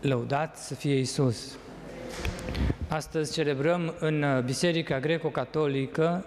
Lăudat 0.00 0.56
să 0.56 0.74
fie 0.74 0.94
Isus! 0.94 1.56
Astăzi 2.88 3.32
celebrăm 3.32 3.94
în 3.98 4.42
Biserica 4.44 5.00
Greco-Catolică, 5.00 6.24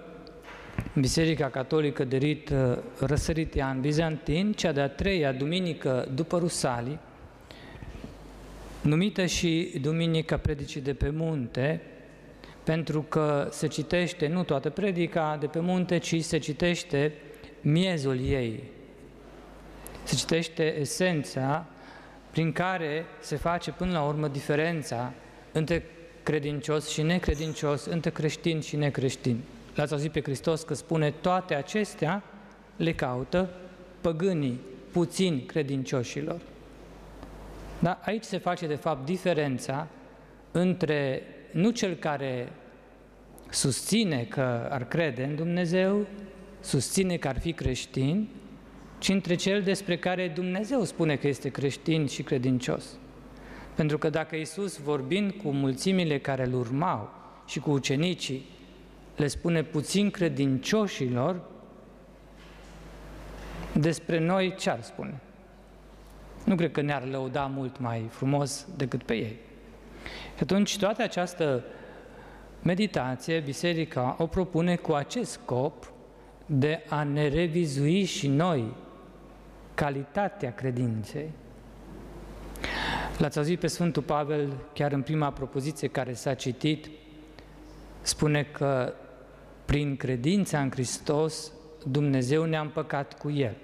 Biserica 1.00 1.50
Catolică 1.50 2.04
de 2.04 2.18
rit 2.18 2.50
uh, 2.50 2.78
răsăritian 3.00 3.82
bizantin, 3.82 4.54
cea 4.54 4.72
de-a 4.72 4.90
treia 4.90 5.32
duminică 5.32 6.08
după 6.14 6.38
Rusalii, 6.38 7.00
numită 8.82 9.26
și 9.26 9.80
Duminica 9.82 10.38
Predicii 10.38 10.82
de 10.82 10.94
pe 10.94 11.10
munte, 11.10 11.82
pentru 12.64 13.02
că 13.02 13.48
se 13.52 13.68
citește 13.68 14.28
nu 14.28 14.44
toată 14.44 14.70
predica 14.70 15.38
de 15.40 15.48
pe 15.48 15.60
munte, 15.60 15.98
ci 15.98 16.24
se 16.24 16.38
citește 16.38 17.14
miezul 17.62 18.20
ei. 18.20 18.64
Se 20.04 20.16
citește 20.16 20.80
esența 20.80 21.66
prin 22.32 22.52
care 22.52 23.06
se 23.20 23.36
face 23.36 23.72
până 23.72 23.92
la 23.92 24.04
urmă 24.04 24.28
diferența 24.28 25.14
între 25.52 25.84
credincios 26.24 26.90
și 26.90 27.02
necredincios, 27.02 27.86
între 27.86 28.10
creștin 28.10 28.62
și 28.62 28.76
necreștin. 28.76 29.40
L-ați 29.76 29.94
auzit 29.94 30.12
pe 30.12 30.22
Hristos 30.22 30.62
că 30.62 30.74
spune 30.74 31.12
toate 31.12 31.56
acestea 31.56 32.24
le 32.76 32.94
caută 32.94 33.50
păgânii, 34.02 34.60
puțini 34.92 35.42
credincioșilor. 35.42 36.42
Da? 37.80 38.00
Aici 38.04 38.24
se 38.24 38.38
face 38.38 38.68
de 38.68 38.76
fapt 38.76 39.06
diferența 39.06 39.88
între 40.52 41.22
nu 41.52 41.70
cel 41.70 41.96
care 41.96 42.52
susține 43.50 44.24
că 44.24 44.68
ar 44.70 44.88
crede 44.88 45.24
în 45.24 45.36
Dumnezeu, 45.36 46.06
susține 46.60 47.18
că 47.18 47.28
ar 47.28 47.40
fi 47.40 47.54
creștin, 47.54 48.30
ci 49.02 49.10
între 49.10 49.36
cel 49.36 49.62
despre 49.62 49.98
care 49.98 50.28
Dumnezeu 50.28 50.84
spune 50.84 51.16
că 51.16 51.28
este 51.28 51.50
creștin 51.50 52.08
și 52.08 52.24
credincios. 52.24 52.86
Pentru 53.76 53.98
că 53.98 54.10
dacă 54.10 54.36
Isus, 54.36 54.78
vorbind 54.78 55.32
cu 55.32 55.50
mulțimile 55.52 56.20
care 56.20 56.46
îl 56.46 56.54
urmau 56.54 57.10
și 57.46 57.60
cu 57.60 57.72
ucenicii, 57.72 58.46
le 59.16 59.28
spune 59.28 59.64
puțin 59.64 60.12
credincioșilor, 60.12 61.42
despre 63.74 64.20
noi 64.20 64.56
ce 64.56 64.70
ar 64.70 64.82
spune? 64.82 65.20
Nu 66.46 66.56
cred 66.56 66.72
că 66.72 66.82
ne-ar 66.82 67.08
lăuda 67.08 67.46
mult 67.46 67.80
mai 67.80 68.06
frumos 68.10 68.68
decât 68.78 69.04
pe 69.04 69.14
ei. 69.14 69.36
Și 70.36 70.44
atunci 70.44 70.78
toată 70.78 71.02
această 71.02 71.64
meditație, 72.64 73.40
biserica 73.40 74.16
o 74.18 74.26
propune 74.28 74.76
cu 74.76 74.92
acest 74.92 75.32
scop 75.32 75.92
de 76.46 76.84
a 76.90 77.04
ne 77.04 77.28
revizui 77.28 78.04
și 78.04 78.28
noi 78.28 78.74
calitatea 79.74 80.54
credinței. 80.54 81.32
L-ați 83.18 83.38
auzit 83.38 83.60
pe 83.60 83.68
Sfântul 83.68 84.02
Pavel, 84.02 84.54
chiar 84.74 84.92
în 84.92 85.02
prima 85.02 85.32
propoziție 85.32 85.88
care 85.88 86.14
s-a 86.14 86.34
citit, 86.34 86.90
spune 88.02 88.44
că 88.44 88.94
prin 89.66 89.96
credința 89.96 90.60
în 90.62 90.72
Hristos 90.72 91.52
Dumnezeu 91.88 92.44
ne-a 92.44 92.62
împăcat 92.62 93.18
cu 93.18 93.30
El. 93.30 93.56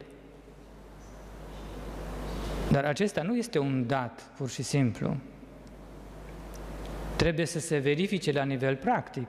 Dar 2.71 2.85
acesta 2.85 3.21
nu 3.21 3.35
este 3.35 3.59
un 3.59 3.87
dat, 3.87 4.31
pur 4.37 4.49
și 4.49 4.63
simplu. 4.63 5.17
Trebuie 7.15 7.45
să 7.45 7.59
se 7.59 7.77
verifice 7.77 8.31
la 8.31 8.43
nivel 8.43 8.75
practic 8.75 9.27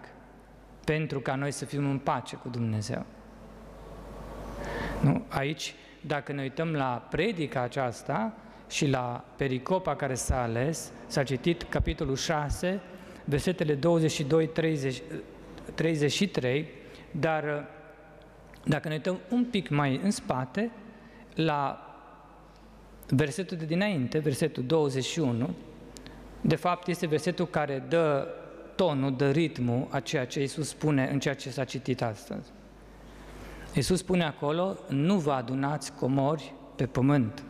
pentru 0.85 1.20
ca 1.20 1.35
noi 1.35 1.51
să 1.51 1.65
fim 1.65 1.91
în 1.91 1.98
pace 1.98 2.37
cu 2.37 2.48
Dumnezeu. 2.48 3.05
Nu? 5.03 5.25
Aici, 5.29 5.75
dacă 6.09 6.33
ne 6.33 6.42
uităm 6.42 6.73
la 6.73 7.06
predica 7.11 7.61
aceasta 7.61 8.33
și 8.69 8.87
la 8.87 9.25
pericopa 9.37 9.97
care 9.97 10.14
s-a 10.14 10.42
ales, 10.42 10.92
s-a 11.06 11.23
citit 11.23 11.62
capitolul 11.62 12.17
6, 12.17 12.81
versetele 13.25 13.75
22 13.75 14.47
30, 14.47 15.03
33, 15.75 16.69
dar 17.11 17.69
dacă 18.64 18.89
ne 18.89 18.95
uităm 18.95 19.19
un 19.30 19.45
pic 19.45 19.69
mai 19.69 20.01
în 20.02 20.11
spate, 20.11 20.70
la 21.35 21.83
versetul 23.08 23.57
de 23.57 23.64
dinainte, 23.64 24.19
versetul 24.19 24.64
21, 24.67 25.55
de 26.40 26.57
fapt 26.57 26.89
este 26.89 27.07
versetul 27.07 27.46
care 27.46 27.85
dă 27.89 28.29
tonul, 28.77 29.17
dă 29.17 29.30
ritmul 29.30 29.86
a 29.90 30.01
ceea 30.01 30.27
ce 30.27 30.40
Iisus 30.40 30.69
spune 30.69 31.08
în 31.13 31.19
ceea 31.20 31.35
ce 31.35 31.51
s-a 31.51 31.64
citit 31.64 32.02
astăzi. 32.02 32.51
Iisus 33.74 33.98
spune 33.98 34.24
acolo, 34.24 34.77
nu 34.89 35.18
vă 35.18 35.33
adunați 35.33 35.92
comori 35.92 36.55
pe 36.77 36.86
pământ, 36.86 37.42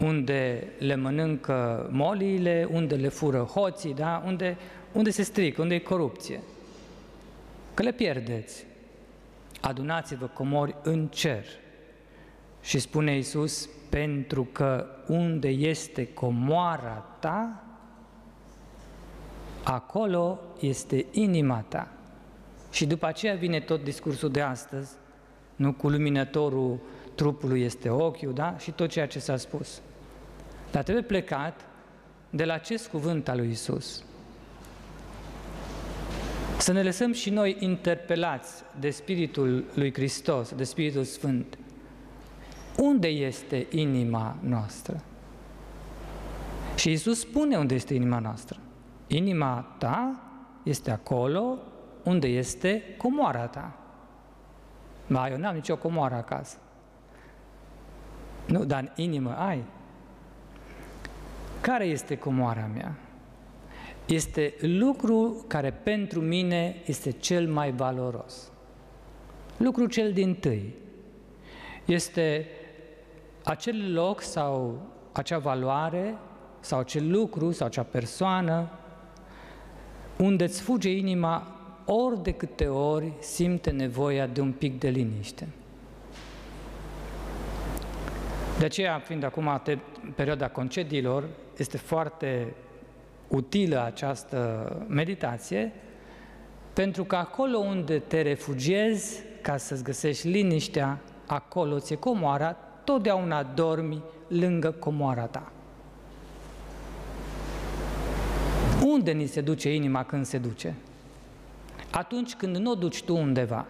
unde 0.00 0.72
le 0.78 0.94
mănâncă 0.94 1.88
moliile, 1.92 2.68
unde 2.70 2.94
le 2.94 3.08
fură 3.08 3.38
hoții, 3.38 3.94
da? 3.94 4.22
unde, 4.26 4.56
unde 4.92 5.10
se 5.10 5.22
strică, 5.22 5.62
unde 5.62 5.74
e 5.74 5.78
corupție. 5.78 6.40
Că 7.74 7.82
le 7.82 7.92
pierdeți. 7.92 8.66
Adunați-vă 9.60 10.26
comori 10.26 10.76
în 10.82 11.06
cer. 11.06 11.44
Și 12.62 12.78
spune 12.78 13.14
Iisus, 13.14 13.68
pentru 13.90 14.48
că 14.52 14.86
unde 15.06 15.48
este 15.48 16.12
comoara 16.12 17.06
ta, 17.18 17.64
acolo 19.62 20.40
este 20.60 21.06
inima 21.10 21.64
ta. 21.68 21.88
Și 22.70 22.86
după 22.86 23.06
aceea 23.06 23.34
vine 23.34 23.60
tot 23.60 23.84
discursul 23.84 24.30
de 24.30 24.40
astăzi, 24.40 24.90
nu 25.56 25.72
cu 25.72 25.88
luminătorul 25.88 26.78
trupului 27.14 27.62
este 27.62 27.88
ochiul, 27.88 28.32
da? 28.32 28.56
Și 28.58 28.70
tot 28.70 28.88
ceea 28.88 29.06
ce 29.06 29.18
s-a 29.18 29.36
spus. 29.36 29.80
Dar 30.70 30.82
trebuie 30.82 31.04
plecat 31.04 31.66
de 32.30 32.44
la 32.44 32.54
acest 32.54 32.88
cuvânt 32.88 33.28
al 33.28 33.36
lui 33.36 33.50
Isus. 33.50 34.04
Să 36.58 36.72
ne 36.72 36.82
lăsăm 36.82 37.12
și 37.12 37.30
noi 37.30 37.56
interpelați 37.58 38.62
de 38.80 38.90
Spiritul 38.90 39.64
lui 39.74 39.92
Hristos, 39.92 40.54
de 40.54 40.64
Spiritul 40.64 41.04
Sfânt. 41.04 41.58
Unde 42.76 43.08
este 43.08 43.66
inima 43.70 44.36
noastră? 44.40 45.02
Și 46.76 46.90
Isus 46.90 47.18
spune 47.18 47.56
unde 47.56 47.74
este 47.74 47.94
inima 47.94 48.18
noastră. 48.18 48.58
Inima 49.06 49.74
ta 49.78 50.20
este 50.62 50.90
acolo 50.90 51.58
unde 52.02 52.26
este 52.26 52.82
comoara 52.96 53.46
ta. 53.46 53.83
Ba, 55.06 55.28
eu 55.30 55.36
n-am 55.36 55.54
nicio 55.54 55.76
comoară 55.76 56.14
acasă. 56.14 56.56
Nu, 58.46 58.64
dar 58.64 58.80
în 58.80 58.90
inimă 59.04 59.36
ai. 59.36 59.64
Care 61.60 61.84
este 61.84 62.18
comoara 62.18 62.70
mea? 62.74 62.94
Este 64.06 64.54
lucru 64.60 65.44
care 65.48 65.70
pentru 65.70 66.20
mine 66.20 66.82
este 66.84 67.10
cel 67.10 67.48
mai 67.48 67.72
valoros. 67.72 68.50
Lucru 69.56 69.86
cel 69.86 70.12
din 70.12 70.34
tâi. 70.34 70.74
Este 71.84 72.46
acel 73.44 73.92
loc 73.92 74.20
sau 74.20 74.80
acea 75.12 75.38
valoare 75.38 76.18
sau 76.60 76.78
acel 76.78 77.10
lucru 77.10 77.50
sau 77.50 77.66
acea 77.66 77.82
persoană 77.82 78.68
unde 80.18 80.44
îți 80.44 80.60
fuge 80.60 80.90
inima 80.90 81.53
ori 81.84 82.22
de 82.22 82.32
câte 82.32 82.66
ori 82.66 83.12
simte 83.20 83.70
nevoia 83.70 84.26
de 84.26 84.40
un 84.40 84.52
pic 84.52 84.78
de 84.78 84.88
liniște. 84.88 85.48
De 88.58 88.64
aceea, 88.64 88.98
fiind 88.98 89.22
acum 89.22 89.60
perioada 90.14 90.48
concediilor, 90.48 91.24
este 91.56 91.76
foarte 91.76 92.54
utilă 93.28 93.84
această 93.84 94.70
meditație, 94.88 95.72
pentru 96.72 97.04
că 97.04 97.16
acolo 97.16 97.58
unde 97.58 97.98
te 97.98 98.22
refugiezi 98.22 99.22
ca 99.40 99.56
să-ți 99.56 99.82
găsești 99.82 100.28
liniștea, 100.28 101.00
acolo 101.26 101.78
ți-e 101.78 101.96
comoara, 101.96 102.56
totdeauna 102.84 103.42
dormi 103.42 104.02
lângă 104.28 104.70
comoara 104.70 105.26
ta. 105.26 105.52
Unde 108.84 109.12
ni 109.12 109.26
se 109.26 109.40
duce 109.40 109.74
inima 109.74 110.04
când 110.04 110.24
se 110.24 110.38
duce? 110.38 110.74
Atunci 111.94 112.34
când 112.34 112.56
nu 112.56 112.70
o 112.70 112.74
duci 112.74 113.02
tu 113.02 113.16
undeva, 113.16 113.66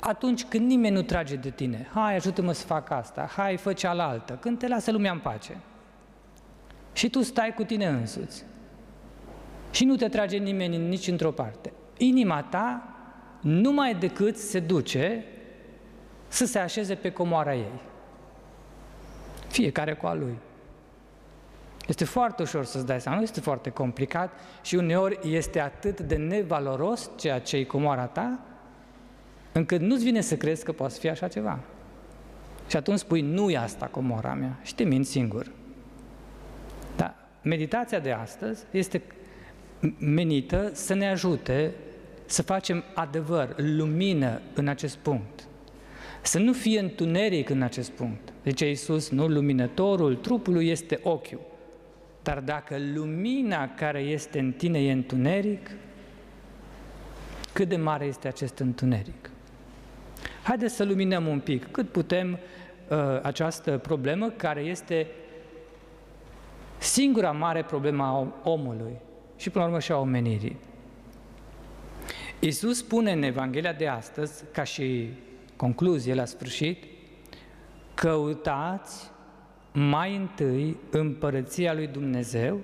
atunci 0.00 0.44
când 0.44 0.66
nimeni 0.66 0.94
nu 0.94 1.02
trage 1.02 1.36
de 1.36 1.50
tine, 1.50 1.88
hai 1.94 2.14
ajută-mă 2.14 2.52
să 2.52 2.66
fac 2.66 2.90
asta, 2.90 3.30
hai 3.36 3.56
fă 3.56 3.72
cealaltă, 3.72 4.38
când 4.40 4.58
te 4.58 4.68
lasă 4.68 4.90
lumea 4.90 5.12
în 5.12 5.18
pace. 5.18 5.60
Și 6.92 7.10
tu 7.10 7.22
stai 7.22 7.54
cu 7.54 7.64
tine 7.64 7.86
însuți. 7.86 8.44
Și 9.70 9.84
nu 9.84 9.96
te 9.96 10.08
trage 10.08 10.36
nimeni 10.36 10.88
nici 10.88 11.06
într-o 11.06 11.30
parte. 11.30 11.72
Inima 11.96 12.42
ta 12.42 12.94
numai 13.40 13.94
decât 13.94 14.36
se 14.36 14.60
duce 14.60 15.24
să 16.28 16.46
se 16.46 16.58
așeze 16.58 16.94
pe 16.94 17.10
comoara 17.10 17.54
ei. 17.54 17.80
Fiecare 19.48 19.94
cu 19.94 20.06
a 20.06 20.14
lui. 20.14 20.38
Este 21.88 22.04
foarte 22.04 22.42
ușor 22.42 22.64
să-ți 22.64 22.86
dai 22.86 23.00
seama, 23.00 23.16
nu 23.16 23.24
este 23.24 23.40
foarte 23.40 23.70
complicat 23.70 24.32
și 24.62 24.74
uneori 24.74 25.18
este 25.22 25.60
atât 25.60 26.00
de 26.00 26.16
nevaloros 26.16 27.10
ceea 27.16 27.40
ce 27.40 27.56
e 27.56 27.64
comoara 27.64 28.06
ta, 28.06 28.40
încât 29.52 29.80
nu-ți 29.80 30.04
vine 30.04 30.20
să 30.20 30.36
crezi 30.36 30.64
că 30.64 30.72
poate 30.72 30.94
fi 30.98 31.08
așa 31.08 31.28
ceva. 31.28 31.58
Și 32.66 32.76
atunci 32.76 32.98
spui, 32.98 33.20
nu 33.20 33.50
e 33.50 33.56
asta 33.56 33.86
comora 33.86 34.34
mea 34.34 34.58
și 34.62 34.74
te 34.74 34.84
minți 34.84 35.10
singur. 35.10 35.50
Da, 36.96 37.14
meditația 37.42 37.98
de 37.98 38.12
astăzi 38.12 38.64
este 38.70 39.02
menită 39.98 40.70
să 40.72 40.94
ne 40.94 41.08
ajute 41.08 41.74
să 42.26 42.42
facem 42.42 42.84
adevăr, 42.94 43.54
lumină 43.56 44.40
în 44.54 44.68
acest 44.68 44.96
punct. 44.96 45.46
Să 46.22 46.38
nu 46.38 46.52
fie 46.52 46.80
întuneric 46.80 47.48
în 47.48 47.62
acest 47.62 47.90
punct. 47.90 48.32
Zice 48.44 48.68
Iisus, 48.68 49.10
nu 49.10 49.28
luminătorul 49.28 50.16
trupului 50.16 50.68
este 50.68 51.00
ochiul. 51.02 51.47
Dar 52.28 52.40
dacă 52.40 52.76
lumina 52.94 53.74
care 53.74 54.00
este 54.00 54.38
în 54.38 54.52
tine 54.52 54.84
e 54.84 54.92
întuneric, 54.92 55.70
cât 57.52 57.68
de 57.68 57.76
mare 57.76 58.04
este 58.04 58.28
acest 58.28 58.58
întuneric? 58.58 59.30
Haideți 60.42 60.74
să 60.74 60.84
luminăm 60.84 61.26
un 61.26 61.40
pic, 61.40 61.70
cât 61.70 61.88
putem, 61.90 62.38
uh, 62.88 62.98
această 63.22 63.78
problemă 63.78 64.28
care 64.28 64.60
este 64.60 65.06
singura 66.78 67.32
mare 67.32 67.62
problemă 67.62 68.04
a 68.04 68.48
omului 68.50 69.00
și 69.36 69.50
până 69.50 69.64
la 69.64 69.70
urmă 69.70 69.80
și 69.80 69.92
a 69.92 69.96
omenirii. 69.96 70.56
Iisus 72.38 72.78
spune 72.78 73.12
în 73.12 73.22
Evanghelia 73.22 73.72
de 73.72 73.86
astăzi, 73.86 74.44
ca 74.52 74.62
și 74.62 75.08
concluzie 75.56 76.14
la 76.14 76.24
sfârșit, 76.24 76.84
căutați 77.94 79.10
mai 79.72 80.16
întâi 80.16 80.76
împărăția 80.90 81.74
lui 81.74 81.86
Dumnezeu 81.86 82.60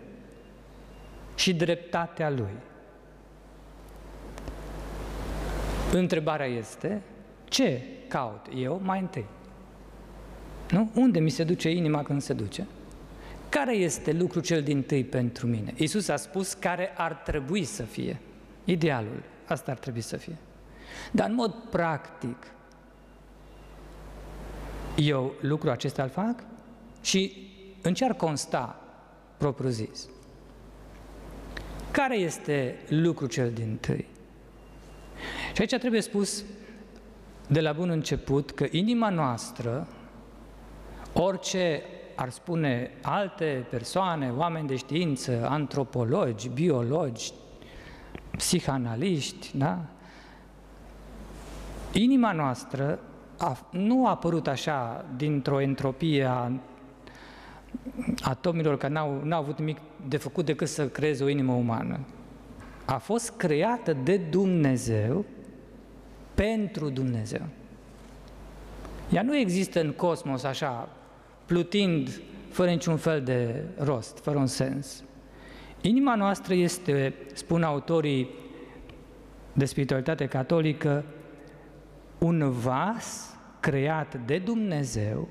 și 1.34 1.54
dreptatea 1.54 2.30
lui. 2.30 2.54
Întrebarea 5.92 6.46
este, 6.46 7.02
ce 7.44 7.82
caut 8.08 8.46
eu 8.56 8.80
mai 8.84 9.00
întâi? 9.00 9.26
Nu? 10.70 10.90
Unde 10.94 11.18
mi 11.18 11.30
se 11.30 11.44
duce 11.44 11.70
inima 11.70 12.02
când 12.02 12.22
se 12.22 12.32
duce? 12.32 12.66
Care 13.48 13.74
este 13.74 14.12
lucru 14.12 14.40
cel 14.40 14.62
din 14.62 14.82
tâi 14.82 15.04
pentru 15.04 15.46
mine? 15.46 15.74
Iisus 15.76 16.08
a 16.08 16.16
spus 16.16 16.52
care 16.52 16.92
ar 16.96 17.12
trebui 17.12 17.64
să 17.64 17.82
fie. 17.82 18.20
Idealul. 18.64 19.22
Asta 19.46 19.70
ar 19.70 19.78
trebui 19.78 20.00
să 20.00 20.16
fie. 20.16 20.36
Dar 21.10 21.28
în 21.28 21.34
mod 21.34 21.54
practic, 21.70 22.36
eu 24.96 25.34
lucrul 25.40 25.70
acesta 25.70 26.02
îl 26.02 26.08
fac 26.08 26.44
și 27.04 27.48
în 27.82 27.94
ce 27.94 28.04
ar 28.04 28.14
consta 28.14 28.80
propriu 29.36 29.68
zis? 29.68 30.08
Care 31.90 32.16
este 32.16 32.78
lucru 32.88 33.26
cel 33.26 33.52
din 33.52 33.76
tâi? 33.80 34.06
Și 35.54 35.60
aici 35.60 35.74
trebuie 35.78 36.00
spus 36.00 36.44
de 37.46 37.60
la 37.60 37.72
bun 37.72 37.88
început 37.88 38.50
că 38.50 38.66
inima 38.70 39.08
noastră, 39.08 39.86
orice 41.12 41.82
ar 42.14 42.30
spune 42.30 42.90
alte 43.02 43.66
persoane, 43.70 44.30
oameni 44.30 44.68
de 44.68 44.76
știință, 44.76 45.46
antropologi, 45.48 46.48
biologi, 46.48 47.32
psihanaliști, 48.36 49.56
da? 49.56 49.78
Inima 51.92 52.32
noastră 52.32 52.98
a, 53.38 53.68
nu 53.70 54.06
a 54.06 54.10
apărut 54.10 54.46
așa 54.46 55.04
dintr-o 55.16 55.60
entropie 55.60 56.24
a 56.24 56.50
atomilor 58.22 58.76
care 58.76 58.92
n-au, 58.92 59.20
n-au 59.24 59.40
avut 59.40 59.58
nimic 59.58 59.78
de 60.08 60.16
făcut 60.16 60.44
decât 60.44 60.68
să 60.68 60.88
creeze 60.88 61.24
o 61.24 61.28
inimă 61.28 61.52
umană. 61.52 61.98
A 62.84 62.98
fost 62.98 63.36
creată 63.36 63.96
de 64.02 64.16
Dumnezeu 64.16 65.24
pentru 66.34 66.88
Dumnezeu. 66.88 67.42
Ea 69.12 69.22
nu 69.22 69.36
există 69.36 69.80
în 69.80 69.92
cosmos 69.92 70.42
așa, 70.42 70.88
plutind 71.46 72.20
fără 72.50 72.70
niciun 72.70 72.96
fel 72.96 73.22
de 73.22 73.64
rost, 73.78 74.18
fără 74.18 74.38
un 74.38 74.46
sens. 74.46 75.02
Inima 75.80 76.14
noastră 76.14 76.54
este, 76.54 77.14
spun 77.32 77.62
autorii 77.62 78.28
de 79.52 79.64
spiritualitate 79.64 80.26
catolică, 80.26 81.04
un 82.18 82.50
vas 82.50 83.36
creat 83.60 84.26
de 84.26 84.38
Dumnezeu 84.38 85.28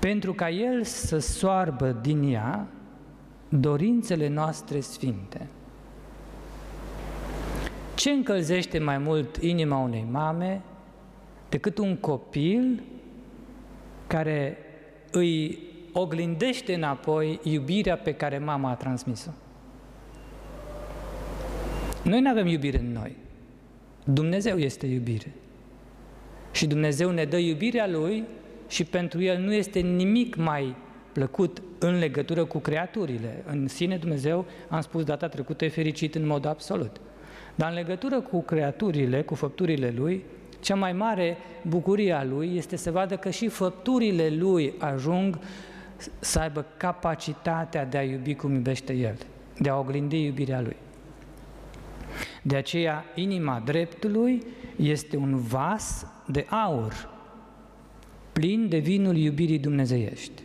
pentru 0.00 0.32
ca 0.32 0.50
El 0.50 0.84
să 0.84 1.18
soarbă 1.18 1.98
din 2.02 2.32
ea 2.32 2.68
dorințele 3.48 4.28
noastre 4.28 4.80
sfinte. 4.80 5.48
Ce 7.94 8.10
încălzește 8.10 8.78
mai 8.78 8.98
mult 8.98 9.36
inima 9.36 9.78
unei 9.78 10.06
mame 10.10 10.62
decât 11.48 11.78
un 11.78 11.96
copil 11.96 12.82
care 14.06 14.58
îi 15.10 15.58
oglindește 15.92 16.74
înapoi 16.74 17.40
iubirea 17.42 17.96
pe 17.96 18.14
care 18.14 18.38
mama 18.38 18.70
a 18.70 18.74
transmis-o? 18.74 19.30
Noi 22.02 22.20
nu 22.20 22.30
avem 22.30 22.46
iubire 22.46 22.78
în 22.78 22.92
noi. 22.92 23.16
Dumnezeu 24.04 24.58
este 24.58 24.86
iubire. 24.86 25.32
Și 26.52 26.66
Dumnezeu 26.66 27.10
ne 27.10 27.24
dă 27.24 27.36
iubirea 27.36 27.88
Lui 27.88 28.24
și 28.70 28.84
pentru 28.84 29.22
El 29.22 29.38
nu 29.38 29.52
este 29.52 29.78
nimic 29.80 30.36
mai 30.36 30.76
plăcut 31.12 31.62
în 31.78 31.98
legătură 31.98 32.44
cu 32.44 32.58
creaturile. 32.58 33.44
În 33.46 33.68
sine 33.68 33.96
Dumnezeu, 33.96 34.44
am 34.68 34.80
spus 34.80 35.04
data 35.04 35.28
trecută, 35.28 35.64
e 35.64 35.68
fericit 35.68 36.14
în 36.14 36.26
mod 36.26 36.44
absolut. 36.44 37.00
Dar 37.54 37.68
în 37.68 37.74
legătură 37.74 38.20
cu 38.20 38.42
creaturile, 38.42 39.22
cu 39.22 39.34
făpturile 39.34 39.92
Lui, 39.96 40.24
cea 40.60 40.74
mai 40.74 40.92
mare 40.92 41.36
bucurie 41.62 42.12
a 42.12 42.24
Lui 42.24 42.56
este 42.56 42.76
să 42.76 42.90
vadă 42.90 43.16
că 43.16 43.30
și 43.30 43.48
făpturile 43.48 44.28
Lui 44.28 44.74
ajung 44.78 45.38
să 46.18 46.38
aibă 46.38 46.66
capacitatea 46.76 47.84
de 47.84 47.98
a 47.98 48.02
iubi 48.02 48.34
cum 48.34 48.54
iubește 48.54 48.92
El, 48.92 49.16
de 49.58 49.68
a 49.68 49.78
oglindi 49.78 50.24
iubirea 50.24 50.60
Lui. 50.60 50.76
De 52.42 52.56
aceea, 52.56 53.04
inima 53.14 53.62
dreptului 53.64 54.42
este 54.76 55.16
un 55.16 55.36
vas 55.36 56.06
de 56.26 56.46
aur, 56.48 57.08
plin 58.40 58.68
de 58.68 58.78
vinul 58.78 59.16
iubirii 59.16 59.58
dumnezeiești. 59.58 60.42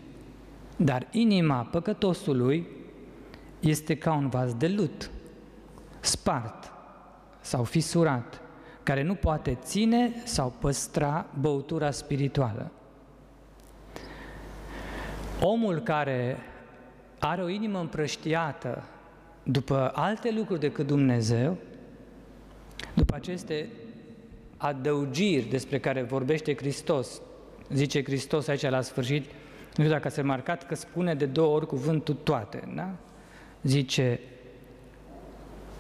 Dar 0.78 1.08
inima 1.12 1.62
păcătosului 1.72 2.68
este 3.60 3.96
ca 3.98 4.14
un 4.14 4.30
vas 4.30 4.54
de 4.54 4.68
lut, 4.68 5.10
spart 6.00 6.72
sau 7.42 7.64
fisurat, 7.64 8.42
care 8.84 9.04
nu 9.04 9.14
poate 9.14 9.58
ține 9.62 10.12
sau 10.24 10.54
păstra 10.60 11.26
băutura 11.40 11.92
spirituală. 11.92 12.72
Omul 15.42 15.80
care 15.80 16.38
are 17.20 17.42
o 17.42 17.50
inimă 17.50 17.80
împrăștiată 17.80 18.84
după 19.44 19.92
alte 19.94 20.32
lucruri 20.32 20.60
decât 20.60 20.88
Dumnezeu, 20.88 21.58
după 22.94 23.16
aceste 23.16 23.70
adăugiri 24.58 25.50
despre 25.50 25.80
care 25.80 26.02
vorbește 26.02 26.56
Hristos, 26.56 27.22
zice 27.70 28.04
Hristos 28.04 28.48
aici 28.48 28.62
la 28.62 28.82
sfârșit, 28.82 29.24
nu 29.76 29.84
știu 29.84 29.90
dacă 29.90 30.08
ați 30.08 30.20
remarcat 30.20 30.66
că 30.66 30.76
spune 30.76 31.14
de 31.14 31.26
două 31.26 31.56
ori 31.56 31.68
cuvântul 31.68 32.16
toate, 32.16 32.64
da? 32.76 32.90
Zice, 33.64 34.20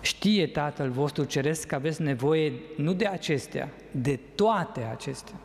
știe 0.01 0.47
Tatăl 0.47 0.89
vostru 0.89 1.23
ceresc 1.23 1.67
că 1.67 1.75
aveți 1.75 2.01
nevoie 2.01 2.53
nu 2.77 2.93
de 2.93 3.07
acestea, 3.07 3.69
de 3.91 4.19
toate 4.35 4.81
acestea. 4.91 5.35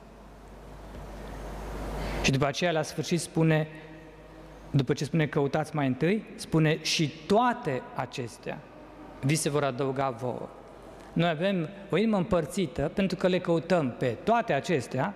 Și 2.22 2.30
după 2.30 2.46
aceea 2.46 2.72
la 2.72 2.82
sfârșit 2.82 3.20
spune, 3.20 3.68
după 4.70 4.92
ce 4.92 5.04
spune 5.04 5.26
căutați 5.26 5.74
mai 5.74 5.86
întâi, 5.86 6.24
spune 6.36 6.82
și 6.82 7.12
toate 7.26 7.82
acestea 7.94 8.58
vi 9.20 9.34
se 9.34 9.50
vor 9.50 9.64
adăuga 9.64 10.10
vouă. 10.10 10.48
Noi 11.12 11.28
avem 11.28 11.68
o 11.90 11.96
inimă 11.96 12.16
împărțită 12.16 12.90
pentru 12.94 13.16
că 13.16 13.28
le 13.28 13.38
căutăm 13.38 13.94
pe 13.98 14.16
toate 14.24 14.52
acestea, 14.52 15.14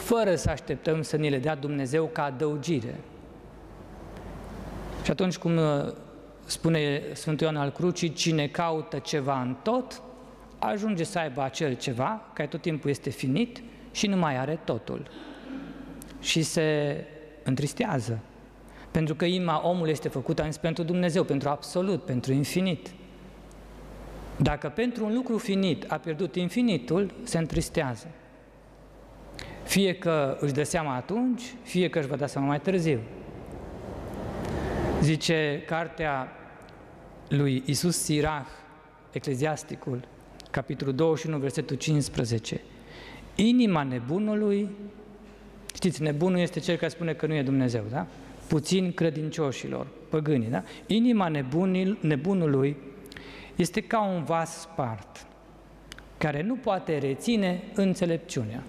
fără 0.00 0.34
să 0.34 0.50
așteptăm 0.50 1.02
să 1.02 1.16
ni 1.16 1.30
le 1.30 1.38
dea 1.38 1.54
Dumnezeu 1.54 2.06
ca 2.12 2.24
adăugire. 2.24 3.00
Și 5.04 5.10
atunci, 5.10 5.38
cum 5.38 5.56
uh, 5.56 5.92
spune 6.44 7.02
Sfântul 7.12 7.46
Ioan 7.46 7.62
al 7.62 7.70
Crucii, 7.70 8.12
cine 8.12 8.46
caută 8.46 8.98
ceva 8.98 9.40
în 9.40 9.56
tot, 9.62 10.02
ajunge 10.58 11.04
să 11.04 11.18
aibă 11.18 11.42
acel 11.42 11.74
ceva, 11.74 12.30
care 12.32 12.48
tot 12.48 12.60
timpul 12.60 12.90
este 12.90 13.10
finit 13.10 13.62
și 13.90 14.06
nu 14.06 14.16
mai 14.16 14.36
are 14.36 14.58
totul. 14.64 15.10
Și 16.20 16.42
se 16.42 16.96
întristează. 17.42 18.18
Pentru 18.90 19.14
că 19.14 19.24
inima 19.24 19.68
omului 19.68 19.90
este 19.90 20.08
făcută 20.08 20.48
pentru 20.60 20.82
Dumnezeu, 20.82 21.24
pentru 21.24 21.48
absolut, 21.48 22.04
pentru 22.04 22.32
infinit. 22.32 22.90
Dacă 24.36 24.68
pentru 24.68 25.04
un 25.04 25.14
lucru 25.14 25.38
finit 25.38 25.92
a 25.92 25.96
pierdut 25.96 26.36
infinitul, 26.36 27.14
se 27.22 27.38
întristează. 27.38 28.06
Fie 29.70 29.94
că 29.94 30.36
își 30.40 30.52
dă 30.52 30.62
seama 30.62 30.94
atunci, 30.94 31.42
fie 31.62 31.88
că 31.88 31.98
își 31.98 32.08
va 32.08 32.16
da 32.16 32.26
seama 32.26 32.46
mai 32.46 32.60
târziu. 32.60 33.00
Zice 35.02 35.62
cartea 35.66 36.28
lui 37.28 37.62
Isus 37.66 37.96
Sirach, 37.96 38.48
Ecleziasticul, 39.12 40.00
capitolul 40.50 40.94
21, 40.94 41.38
versetul 41.38 41.76
15. 41.76 42.60
Inima 43.34 43.82
nebunului, 43.82 44.68
știți, 45.74 46.02
nebunul 46.02 46.38
este 46.38 46.60
cel 46.60 46.76
care 46.76 46.90
spune 46.90 47.12
că 47.12 47.26
nu 47.26 47.34
e 47.34 47.42
Dumnezeu, 47.42 47.84
da? 47.90 48.06
puțin 48.46 48.92
credincioșilor, 48.92 49.86
păgânii, 50.08 50.48
da? 50.48 50.62
Inima 50.86 51.28
nebunil, 51.28 51.98
nebunului 52.00 52.76
este 53.56 53.80
ca 53.80 54.02
un 54.02 54.24
vas 54.24 54.60
spart, 54.60 55.26
care 56.18 56.42
nu 56.42 56.56
poate 56.56 56.98
reține 56.98 57.62
înțelepciunea. 57.74 58.62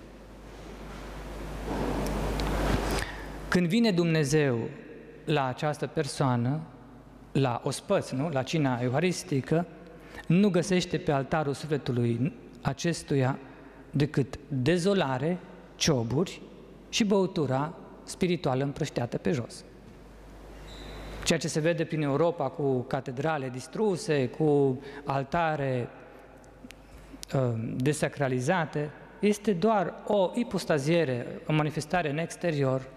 Când 3.52 3.68
vine 3.68 3.92
Dumnezeu 3.92 4.58
la 5.26 5.46
această 5.48 5.88
persoană, 5.88 6.60
la 7.32 7.62
ospăț, 7.64 8.10
nu? 8.10 8.30
la 8.30 8.44
cina 8.44 8.80
euharistică, 8.82 9.66
nu 10.28 10.50
găsește 10.50 10.98
pe 10.98 11.12
altarul 11.12 11.54
sufletului 11.54 12.34
acestuia 12.62 13.40
decât 13.90 14.40
dezolare, 14.48 15.38
cioburi 15.76 16.42
și 16.90 17.04
băutura 17.04 17.74
spirituală 18.04 18.64
împrășteată 18.64 19.18
pe 19.18 19.32
jos. 19.32 19.64
Ceea 21.24 21.40
ce 21.40 21.48
se 21.48 21.60
vede 21.60 21.84
prin 21.84 22.02
Europa 22.02 22.50
cu 22.50 22.80
catedrale 22.80 23.50
distruse, 23.50 24.28
cu 24.28 24.80
altare 25.06 25.90
uh, 27.34 27.42
desacralizate, 27.76 28.90
este 29.20 29.54
doar 29.54 29.94
o 30.08 30.32
ipostaziere, 30.34 31.28
o 31.48 31.54
manifestare 31.54 32.10
în 32.10 32.18
exterior 32.18 32.90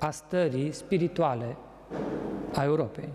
a 0.00 0.10
stării 0.10 0.72
spirituale 0.72 1.56
a 2.54 2.64
Europei. 2.64 3.08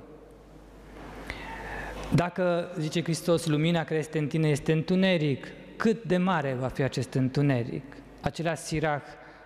Dacă, 2.14 2.72
zice 2.80 3.04
Hristos, 3.04 3.46
lumina 3.46 3.84
care 3.84 4.00
este 4.00 4.18
în 4.18 4.28
tine 4.28 4.48
este 4.48 4.72
întuneric, 4.72 5.48
cât 5.76 6.04
de 6.04 6.18
mare 6.18 6.54
va 6.54 6.68
fi 6.68 6.82
acest 6.82 7.14
întuneric? 7.14 7.84
Același 8.22 8.62
Sirach, 8.62 9.06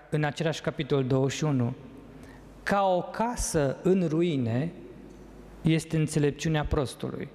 în 0.10 0.24
același 0.24 0.62
capitol 0.62 1.04
21, 1.04 1.74
ca 2.64 2.86
o 2.86 3.02
casă 3.02 3.78
în 3.84 4.08
ruine 4.08 4.72
este 5.62 5.98
înțelepciunea 5.98 6.66
prostului 6.66 7.30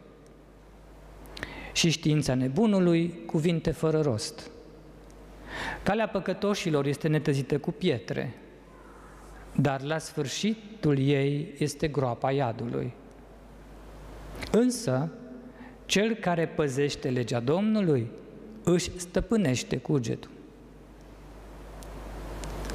și 1.72 1.90
știința 1.90 2.34
nebunului 2.34 3.22
cuvinte 3.26 3.70
fără 3.70 4.00
rost. 4.00 4.50
Calea 5.82 6.08
păcătoșilor 6.08 6.86
este 6.86 7.08
netăzită 7.08 7.58
cu 7.58 7.70
pietre, 7.70 8.34
dar 9.56 9.82
la 9.82 9.98
sfârșitul 9.98 10.98
ei 10.98 11.54
este 11.58 11.88
groapa 11.88 12.30
iadului. 12.30 12.92
Însă, 14.50 15.12
cel 15.86 16.14
care 16.14 16.46
păzește 16.46 17.10
legea 17.10 17.40
Domnului 17.40 18.10
își 18.64 18.98
stăpânește 18.98 19.76
cugetul. 19.76 20.30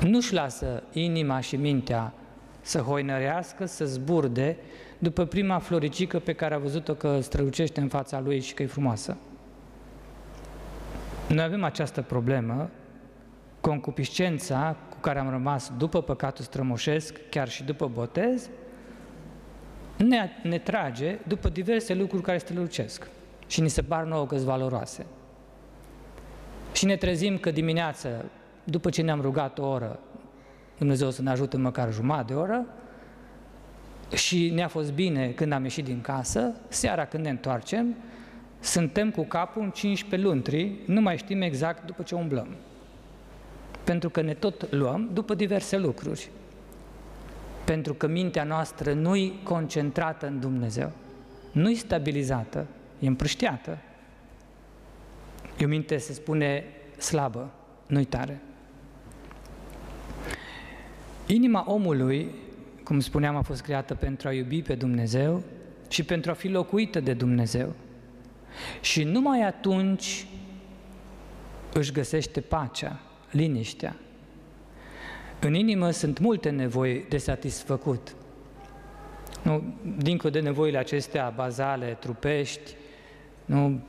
Nu-și 0.01 0.33
lasă 0.33 0.83
inima 0.91 1.39
și 1.39 1.55
mintea 1.55 2.13
să 2.62 2.79
hoinărească, 2.79 3.65
să 3.65 3.86
zburde 3.86 4.57
după 4.98 5.25
prima 5.25 5.59
floricică 5.59 6.19
pe 6.19 6.33
care 6.33 6.53
a 6.53 6.57
văzut-o 6.57 6.93
că 6.93 7.19
strălucește 7.19 7.79
în 7.79 7.88
fața 7.88 8.19
lui 8.19 8.39
și 8.39 8.53
că 8.53 8.63
e 8.63 8.67
frumoasă. 8.67 9.17
Noi 11.27 11.43
avem 11.43 11.63
această 11.63 12.01
problemă, 12.01 12.69
concupiscența 13.62 14.75
cu 15.00 15.06
care 15.06 15.20
am 15.20 15.29
rămas 15.29 15.72
după 15.77 16.01
păcatul 16.01 16.46
strămoșesc, 16.46 17.15
chiar 17.29 17.50
și 17.50 17.63
după 17.63 17.88
botez, 17.94 18.50
ne, 19.98 20.29
ne 20.44 20.58
trage 20.58 21.18
după 21.27 21.50
diverse 21.50 21.94
lucruri 21.94 22.24
care 22.24 22.38
strălucesc 22.38 23.08
și 23.48 23.62
ni 23.62 23.70
se 23.70 23.82
par 23.82 24.03
nouă 24.03 24.25
că 24.25 24.36
valoroase. 24.36 25.06
Și 26.74 26.86
ne 26.86 26.96
trezim 26.96 27.38
că 27.38 27.51
dimineață, 27.51 28.25
după 28.63 28.89
ce 28.89 29.01
ne-am 29.01 29.22
rugat 29.22 29.60
o 29.60 29.68
oră, 29.68 30.00
Dumnezeu 30.77 31.10
să 31.10 31.22
ne 31.22 31.29
ajute 31.29 31.58
măcar 31.58 31.94
jumătate 31.94 32.34
de 32.34 32.39
oră, 32.39 32.65
și 34.15 34.50
ne-a 34.50 34.68
fost 34.68 34.94
bine 34.94 35.27
când 35.27 35.51
am 35.51 35.63
ieșit 35.63 35.86
din 35.86 36.01
casă, 36.01 36.53
seara 36.68 37.06
când 37.06 37.24
ne 37.24 37.29
întoarcem, 37.29 37.96
suntem 38.60 39.12
cu 39.12 39.24
capul 39.24 39.62
în 39.62 39.70
15 39.70 40.29
luntri, 40.29 40.72
nu 40.86 41.01
mai 41.01 41.18
știm 41.18 41.41
exact 41.41 41.86
după 41.86 42.03
ce 42.03 42.15
umblăm. 42.15 42.48
Pentru 43.89 44.10
că 44.10 44.22
ne 44.22 44.34
tot 44.34 44.72
luăm 44.72 45.10
după 45.13 45.34
diverse 45.34 45.77
lucruri. 45.77 46.29
Pentru 47.65 47.93
că 47.93 48.08
mintea 48.08 48.43
noastră 48.43 48.93
nu-i 48.93 49.39
concentrată 49.43 50.27
în 50.27 50.39
Dumnezeu, 50.39 50.91
nu-i 51.51 51.75
stabilizată, 51.75 52.67
e 53.00 53.08
împrășteată. 53.08 53.77
E 55.58 55.65
o 55.65 55.67
minte, 55.67 55.98
se 55.98 56.13
spune, 56.13 56.63
slabă, 56.98 57.51
nu-i 57.88 58.05
tare. 58.05 58.41
Inima 61.25 61.63
omului, 61.67 62.31
cum 62.84 63.00
spuneam, 63.00 63.36
a 63.36 63.41
fost 63.41 63.62
creată 63.62 63.96
pentru 63.96 64.27
a 64.27 64.34
iubi 64.34 64.62
pe 64.62 64.75
Dumnezeu 64.75 65.43
și 65.88 66.03
pentru 66.03 66.31
a 66.31 66.34
fi 66.34 66.48
locuită 66.48 67.00
de 67.00 67.13
Dumnezeu. 67.13 67.74
Și 68.81 69.03
numai 69.03 69.41
atunci 69.41 70.27
își 71.74 71.91
găsește 71.91 72.41
pacea, 72.41 73.00
liniștea. 73.31 73.95
În 75.39 75.53
inimă 75.53 75.91
sunt 75.91 76.19
multe 76.19 76.50
nevoi 76.50 77.05
de 77.09 77.17
satisfăcut. 77.17 78.15
Nu, 79.43 79.63
dincolo 79.98 80.31
de 80.33 80.39
nevoile 80.39 80.77
acestea 80.77 81.33
bazale, 81.36 81.98
trupești, 82.00 82.75
nu, 83.45 83.81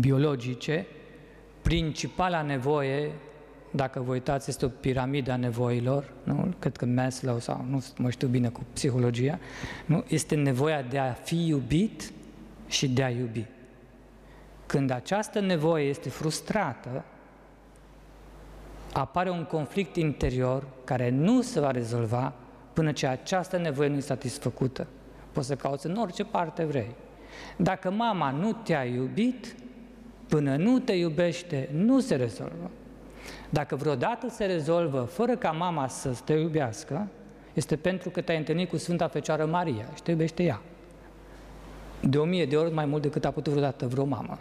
biologice, 0.00 0.86
principala 1.62 2.42
nevoie 2.42 3.10
dacă 3.74 4.00
vă 4.00 4.12
uitați, 4.12 4.50
este 4.50 4.64
o 4.64 4.68
piramidă 4.68 5.32
a 5.32 5.36
nevoilor, 5.36 6.12
nu? 6.22 6.54
cred 6.58 6.76
că 6.76 6.86
Maslow 6.86 7.38
sau 7.38 7.64
nu 7.68 7.84
mă 7.96 8.10
știu 8.10 8.28
bine 8.28 8.48
cu 8.48 8.60
psihologia, 8.72 9.38
nu? 9.84 10.04
este 10.08 10.34
nevoia 10.34 10.82
de 10.82 10.98
a 10.98 11.12
fi 11.12 11.46
iubit 11.46 12.12
și 12.68 12.88
de 12.88 13.02
a 13.02 13.08
iubi. 13.08 13.44
Când 14.66 14.90
această 14.90 15.40
nevoie 15.40 15.88
este 15.88 16.08
frustrată, 16.08 17.04
apare 18.92 19.30
un 19.30 19.44
conflict 19.44 19.96
interior 19.96 20.64
care 20.84 21.10
nu 21.10 21.42
se 21.42 21.60
va 21.60 21.70
rezolva 21.70 22.32
până 22.72 22.92
ce 22.92 23.06
această 23.06 23.58
nevoie 23.58 23.88
nu 23.88 23.96
e 23.96 24.00
satisfăcută. 24.00 24.86
Poți 25.32 25.46
să 25.46 25.56
cauți 25.56 25.86
în 25.86 25.96
orice 25.96 26.24
parte 26.24 26.64
vrei. 26.64 26.94
Dacă 27.56 27.90
mama 27.90 28.30
nu 28.30 28.52
te-a 28.52 28.84
iubit, 28.84 29.54
până 30.28 30.56
nu 30.56 30.78
te 30.78 30.92
iubește, 30.92 31.68
nu 31.72 32.00
se 32.00 32.14
rezolvă. 32.14 32.70
Dacă 33.50 33.76
vreodată 33.76 34.28
se 34.28 34.44
rezolvă 34.44 35.00
fără 35.00 35.36
ca 35.36 35.50
mama 35.50 35.88
să 35.88 36.18
te 36.24 36.32
iubească, 36.32 37.08
este 37.52 37.76
pentru 37.76 38.10
că 38.10 38.20
te-ai 38.20 38.38
întâlnit 38.38 38.68
cu 38.68 38.76
Sfânta 38.76 39.08
Fecioară 39.08 39.46
Maria 39.46 39.86
și 39.94 40.02
te 40.02 40.10
iubește 40.10 40.42
ea. 40.42 40.60
De 42.00 42.18
o 42.18 42.24
mie 42.24 42.46
de 42.46 42.56
ori 42.56 42.72
mai 42.72 42.84
mult 42.84 43.02
decât 43.02 43.24
a 43.24 43.30
putut 43.30 43.52
vreodată 43.52 43.86
vreo 43.86 44.04
mamă. 44.04 44.38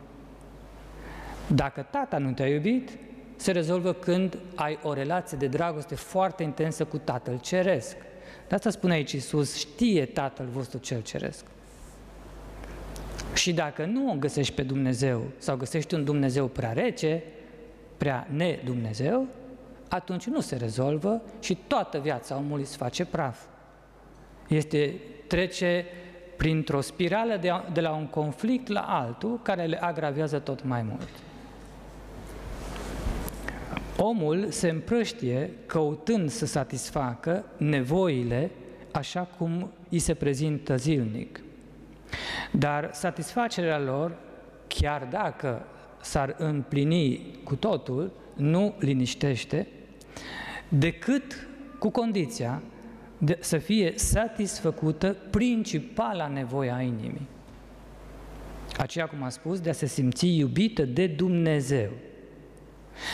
Dacă 1.48 1.88
tata 1.92 2.18
nu 2.18 2.32
te-a 2.32 2.48
iubit, 2.48 2.90
se 3.42 3.52
rezolvă 3.52 3.94
când 3.94 4.38
ai 4.56 4.80
o 4.84 4.94
relație 4.94 5.38
de 5.38 5.48
dragoste 5.48 5.96
foarte 5.96 6.44
intensă 6.44 6.86
cu 6.86 6.98
Tatăl 6.98 7.40
Ceresc. 7.40 7.96
De 8.48 8.56
asta 8.56 8.70
spune 8.70 8.94
aici 8.94 9.12
Iisus, 9.12 9.58
știe 9.58 10.06
Tatăl 10.06 10.46
vostru 10.46 10.78
cel 10.78 11.02
Ceresc. 11.02 11.46
Și 13.34 13.54
dacă 13.54 13.86
nu 13.86 14.12
o 14.12 14.16
găsești 14.16 14.54
pe 14.54 14.64
Dumnezeu 14.64 15.24
sau 15.38 15.56
găsești 15.56 15.94
un 15.94 16.04
Dumnezeu 16.04 16.48
prea 16.48 16.72
rece, 16.72 17.24
prea 17.98 18.28
ne-Dumnezeu, 18.30 19.28
atunci 19.90 20.26
nu 20.26 20.40
se 20.40 20.56
rezolvă 20.56 21.22
și 21.40 21.58
toată 21.68 22.00
viața 22.00 22.36
omului 22.36 22.66
se 22.66 22.78
face 22.78 23.06
praf. 23.06 23.40
Este, 24.48 24.96
trece 25.28 25.86
printr-o 26.38 26.82
spirală 26.82 27.38
de, 27.38 27.52
de 27.74 27.82
la 27.82 27.92
un 27.92 28.08
conflict 28.08 28.68
la 28.68 28.82
altul 28.82 29.40
care 29.44 29.66
le 29.66 29.82
agravează 29.82 30.40
tot 30.40 30.64
mai 30.64 30.82
mult. 30.82 31.10
Omul 33.98 34.50
se 34.50 34.70
împrăștie 34.70 35.50
căutând 35.66 36.30
să 36.30 36.46
satisfacă 36.46 37.46
nevoile 37.58 38.52
așa 38.92 39.22
cum 39.22 39.72
îi 39.90 40.00
se 40.00 40.14
prezintă 40.14 40.76
zilnic. 40.76 41.42
Dar 42.52 42.90
satisfacerea 42.94 43.80
lor, 43.80 44.18
chiar 44.68 45.08
dacă 45.10 45.66
s-ar 46.02 46.36
împlini 46.38 47.40
cu 47.44 47.56
totul, 47.56 48.12
nu 48.36 48.74
liniștește, 48.80 49.68
decât 50.70 51.48
cu 51.80 51.90
condiția 51.90 52.62
de 53.18 53.38
să 53.40 53.58
fie 53.58 53.94
satisfăcută 53.96 55.16
principala 55.30 56.28
nevoie 56.28 56.74
a 56.74 56.82
inimii. 56.82 57.28
Aceea, 58.78 59.08
cum 59.08 59.24
a 59.24 59.30
spus, 59.30 59.60
de 59.60 59.70
a 59.70 59.74
se 59.74 59.86
simți 59.86 60.28
iubită 60.28 60.86
de 60.86 61.08
Dumnezeu, 61.08 61.90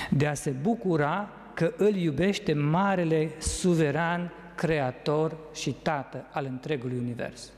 de 0.10 0.28
a 0.28 0.34
se 0.34 0.50
bucura 0.50 1.30
că 1.54 1.74
îl 1.78 1.96
iubește 1.96 2.54
marele 2.54 3.32
suveran, 3.38 4.32
creator 4.56 5.38
și 5.54 5.72
tată 5.72 6.26
al 6.32 6.46
întregului 6.46 6.98
univers. 6.98 7.52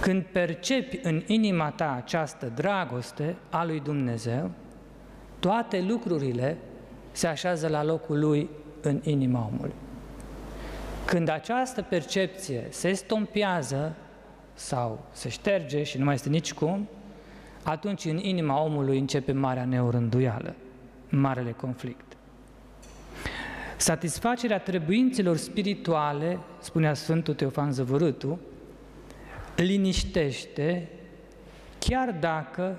Când 0.00 0.22
percepi 0.22 0.98
în 1.02 1.22
inima 1.26 1.70
ta 1.70 1.94
această 1.94 2.52
dragoste 2.54 3.36
a 3.50 3.64
lui 3.64 3.80
Dumnezeu, 3.80 4.50
toate 5.38 5.80
lucrurile 5.80 6.56
se 7.12 7.26
așează 7.26 7.68
la 7.68 7.84
locul 7.84 8.18
lui 8.18 8.50
în 8.80 9.00
inima 9.04 9.50
omului. 9.52 9.74
Când 11.04 11.28
această 11.28 11.82
percepție 11.82 12.66
se 12.70 12.92
stompează 12.92 13.94
sau 14.54 15.04
se 15.12 15.28
șterge 15.28 15.82
și 15.82 15.98
nu 15.98 16.04
mai 16.04 16.14
este 16.14 16.28
nici 16.28 16.54
cum, 16.54 16.88
atunci 17.64 18.04
în 18.04 18.18
inima 18.18 18.62
omului 18.62 18.98
începe 18.98 19.32
marea 19.32 19.64
neurânduială, 19.64 20.54
marele 21.08 21.52
conflict. 21.52 22.16
Satisfacerea 23.76 24.58
trebuințelor 24.58 25.36
spirituale, 25.36 26.38
spunea 26.60 26.94
Sfântul 26.94 27.34
Teofan 27.34 27.72
Zăvărâtu, 27.72 28.40
liniștește 29.56 30.88
chiar 31.78 32.16
dacă 32.20 32.78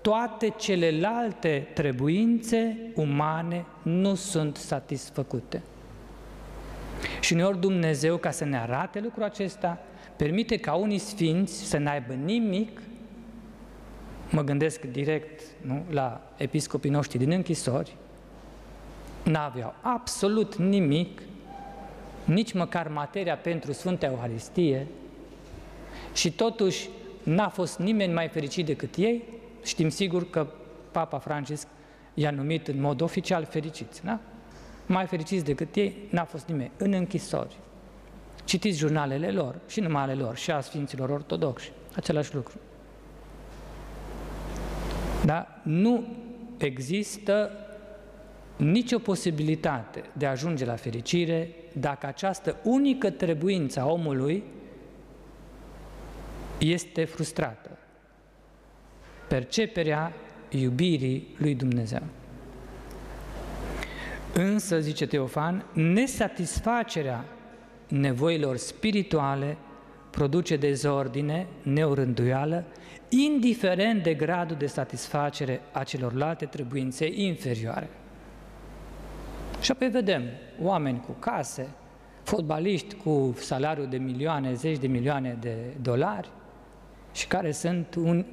toate 0.00 0.48
celelalte 0.56 1.68
trebuințe 1.74 2.76
umane 2.94 3.64
nu 3.82 4.14
sunt 4.14 4.56
satisfăcute. 4.56 5.62
Și 7.20 7.32
uneori 7.32 7.60
Dumnezeu, 7.60 8.16
ca 8.16 8.30
să 8.30 8.44
ne 8.44 8.58
arate 8.58 9.00
lucrul 9.00 9.22
acesta, 9.22 9.78
permite 10.16 10.56
ca 10.56 10.74
unii 10.74 10.98
sfinți 10.98 11.64
să 11.64 11.78
n-aibă 11.78 12.12
nimic, 12.12 12.80
mă 14.30 14.42
gândesc 14.42 14.80
direct 14.80 15.42
nu, 15.60 15.84
la 15.90 16.32
episcopii 16.36 16.90
noștri 16.90 17.18
din 17.18 17.30
închisori, 17.30 17.96
n-aveau 19.22 19.74
absolut 19.80 20.56
nimic, 20.56 21.22
nici 22.24 22.52
măcar 22.52 22.88
materia 22.88 23.36
pentru 23.36 23.72
Sfânta 23.72 24.06
Euharistie 24.06 24.86
și 26.14 26.32
totuși 26.32 26.88
n-a 27.22 27.48
fost 27.48 27.78
nimeni 27.78 28.12
mai 28.12 28.28
fericit 28.28 28.66
decât 28.66 28.94
ei, 28.96 29.22
știm 29.62 29.88
sigur 29.88 30.30
că 30.30 30.46
Papa 30.90 31.18
Francisc 31.18 31.66
i-a 32.14 32.30
numit 32.30 32.68
în 32.68 32.80
mod 32.80 33.00
oficial 33.00 33.44
fericiți, 33.44 34.04
da? 34.04 34.20
Mai 34.86 35.06
fericiți 35.06 35.44
decât 35.44 35.74
ei 35.74 35.96
n-a 36.10 36.24
fost 36.24 36.46
nimeni, 36.46 36.70
în 36.76 36.92
închisori. 36.92 37.56
Citiți 38.44 38.78
jurnalele 38.78 39.30
lor, 39.30 39.58
și 39.68 39.80
numai 39.80 40.02
ale 40.02 40.14
lor, 40.14 40.36
și 40.36 40.50
a 40.50 40.60
Sfinților 40.60 41.10
Ortodoxi, 41.10 41.72
același 41.94 42.34
lucru. 42.34 42.54
Dar 45.24 45.60
nu 45.62 46.04
există 46.56 47.50
nicio 48.56 48.98
posibilitate 48.98 50.02
de 50.12 50.26
a 50.26 50.30
ajunge 50.30 50.64
la 50.64 50.76
fericire 50.76 51.50
dacă 51.72 52.06
această 52.06 52.56
unică 52.62 53.10
trebuință 53.10 53.80
a 53.80 53.86
omului 53.86 54.44
este 56.58 57.04
frustrată. 57.04 57.78
Perceperea 59.28 60.12
iubirii 60.48 61.34
lui 61.36 61.54
Dumnezeu. 61.54 62.02
Însă, 64.34 64.80
zice 64.80 65.06
Teofan, 65.06 65.64
nesatisfacerea 65.72 67.24
nevoilor 67.88 68.56
spirituale 68.56 69.56
produce 70.14 70.56
dezordine, 70.56 71.46
neurânduială, 71.62 72.64
indiferent 73.08 74.02
de 74.02 74.14
gradul 74.14 74.56
de 74.56 74.66
satisfacere 74.66 75.60
a 75.72 75.82
celorlalte 75.82 76.44
trebuințe 76.44 77.20
inferioare. 77.20 77.88
Și 79.60 79.70
apoi 79.70 79.88
vedem 79.88 80.22
oameni 80.62 81.00
cu 81.00 81.12
case, 81.12 81.68
fotbaliști 82.22 82.94
cu 82.94 83.34
salariu 83.38 83.84
de 83.84 83.96
milioane, 83.96 84.52
zeci 84.52 84.78
de 84.78 84.86
milioane 84.86 85.36
de 85.40 85.56
dolari 85.82 86.30
și 87.12 87.26
care 87.26 87.52
sunt 87.52 87.94
un, 87.94 88.24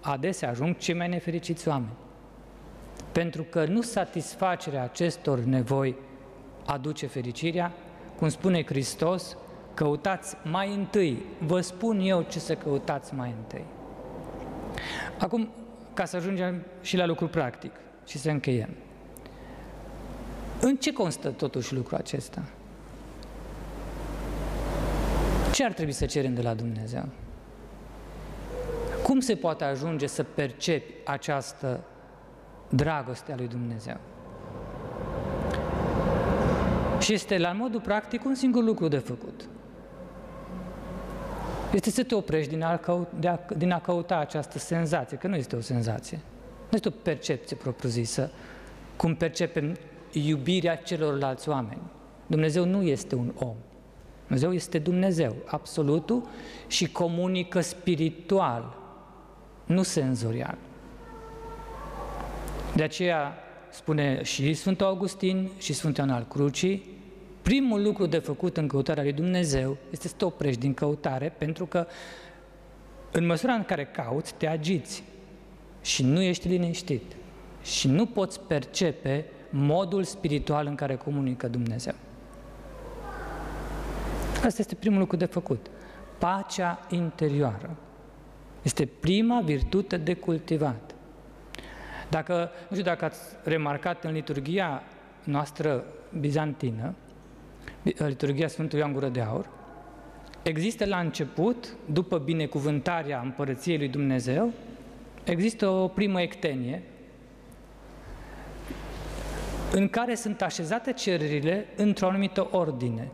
adesea 0.00 0.48
ajung 0.48 0.76
cei 0.76 0.94
mai 0.94 1.08
nefericiți 1.08 1.68
oameni. 1.68 1.92
Pentru 3.12 3.42
că 3.42 3.64
nu 3.64 3.82
satisfacerea 3.82 4.82
acestor 4.82 5.38
nevoi 5.38 5.96
aduce 6.66 7.06
fericirea, 7.06 7.72
cum 8.18 8.28
spune 8.28 8.64
Hristos, 8.64 9.36
căutați 9.74 10.36
mai 10.44 10.74
întâi, 10.74 11.22
vă 11.38 11.60
spun 11.60 12.00
eu 12.00 12.22
ce 12.22 12.38
să 12.38 12.54
căutați 12.54 13.14
mai 13.14 13.34
întâi. 13.38 13.64
Acum, 15.18 15.48
ca 15.94 16.04
să 16.04 16.16
ajungem 16.16 16.62
și 16.80 16.96
la 16.96 17.06
lucru 17.06 17.28
practic 17.28 17.72
și 18.06 18.18
să 18.18 18.30
încheiem. 18.30 18.70
În 20.60 20.76
ce 20.76 20.92
constă 20.92 21.30
totuși 21.30 21.74
lucrul 21.74 21.98
acesta? 21.98 22.42
Ce 25.52 25.64
ar 25.64 25.72
trebui 25.72 25.92
să 25.92 26.06
cerem 26.06 26.34
de 26.34 26.42
la 26.42 26.54
Dumnezeu? 26.54 27.04
Cum 29.02 29.20
se 29.20 29.34
poate 29.34 29.64
ajunge 29.64 30.06
să 30.06 30.22
percepi 30.22 30.92
această 31.04 31.80
dragoste 32.68 33.32
a 33.32 33.36
lui 33.36 33.48
Dumnezeu? 33.48 33.96
Și 37.00 37.12
este 37.12 37.38
la 37.38 37.52
modul 37.52 37.80
practic 37.80 38.24
un 38.24 38.34
singur 38.34 38.64
lucru 38.64 38.88
de 38.88 38.98
făcut. 38.98 39.48
Este 41.72 41.90
să 41.90 42.04
te 42.04 42.14
oprești 42.14 42.50
din 42.50 42.62
a, 42.62 42.76
căuta, 42.76 43.10
de 43.18 43.28
a, 43.28 43.38
din 43.56 43.70
a 43.70 43.80
căuta 43.80 44.16
această 44.16 44.58
senzație, 44.58 45.16
că 45.16 45.26
nu 45.26 45.36
este 45.36 45.56
o 45.56 45.60
senzație. 45.60 46.20
Nu 46.58 46.76
este 46.76 46.88
o 46.88 47.02
percepție 47.02 47.56
propriu-zisă, 47.56 48.30
cum 48.96 49.14
percepem 49.14 49.76
iubirea 50.12 50.76
celorlalți 50.76 51.48
oameni. 51.48 51.82
Dumnezeu 52.26 52.64
nu 52.64 52.82
este 52.82 53.14
un 53.14 53.32
om. 53.38 53.54
Dumnezeu 54.26 54.52
este 54.52 54.78
Dumnezeu, 54.78 55.36
absolutul, 55.46 56.28
și 56.66 56.92
comunică 56.92 57.60
spiritual, 57.60 58.76
nu 59.64 59.82
senzorial. 59.82 60.58
De 62.74 62.82
aceea 62.82 63.34
spune 63.70 64.22
și 64.22 64.54
Sfântul 64.54 64.86
Augustin 64.86 65.50
și 65.58 65.72
Sfântul 65.72 66.04
Ioan 66.04 66.16
al 66.16 66.26
Crucii, 66.28 66.98
primul 67.42 67.82
lucru 67.82 68.06
de 68.06 68.18
făcut 68.18 68.56
în 68.56 68.66
căutarea 68.66 69.02
lui 69.02 69.12
Dumnezeu 69.12 69.76
este 69.90 70.08
să 70.08 70.14
te 70.16 70.24
oprești 70.24 70.60
din 70.60 70.74
căutare, 70.74 71.34
pentru 71.38 71.66
că 71.66 71.86
în 73.12 73.26
măsura 73.26 73.52
în 73.52 73.64
care 73.64 73.84
cauți, 73.84 74.34
te 74.34 74.46
agiți 74.46 75.02
și 75.82 76.02
nu 76.02 76.20
ești 76.20 76.48
liniștit 76.48 77.16
și 77.62 77.88
nu 77.88 78.06
poți 78.06 78.40
percepe 78.40 79.24
modul 79.50 80.04
spiritual 80.04 80.66
în 80.66 80.74
care 80.74 80.96
comunică 80.96 81.48
Dumnezeu. 81.48 81.94
Asta 84.44 84.60
este 84.60 84.74
primul 84.74 84.98
lucru 84.98 85.16
de 85.16 85.24
făcut. 85.24 85.66
Pacea 86.18 86.86
interioară. 86.90 87.76
Este 88.62 88.86
prima 88.86 89.40
virtute 89.40 89.96
de 89.96 90.14
cultivat. 90.14 90.94
Dacă, 92.10 92.50
nu 92.68 92.76
știu 92.76 92.82
dacă 92.82 93.04
ați 93.04 93.20
remarcat 93.44 94.04
în 94.04 94.12
liturgia 94.12 94.82
noastră 95.24 95.84
bizantină, 96.18 96.94
liturgia 97.82 98.46
Sfântului 98.46 98.80
Ioan 98.80 98.92
Gură 98.92 99.08
de 99.08 99.20
Aur, 99.20 99.48
există 100.42 100.84
la 100.86 100.98
început, 100.98 101.76
după 101.92 102.18
binecuvântarea 102.18 103.20
împărăției 103.20 103.78
lui 103.78 103.88
Dumnezeu, 103.88 104.52
există 105.24 105.68
o 105.68 105.88
primă 105.88 106.20
ectenie, 106.20 106.82
în 109.72 109.88
care 109.88 110.14
sunt 110.14 110.42
așezate 110.42 110.92
cererile 110.92 111.66
într-o 111.76 112.06
anumită 112.08 112.48
ordine. 112.50 113.10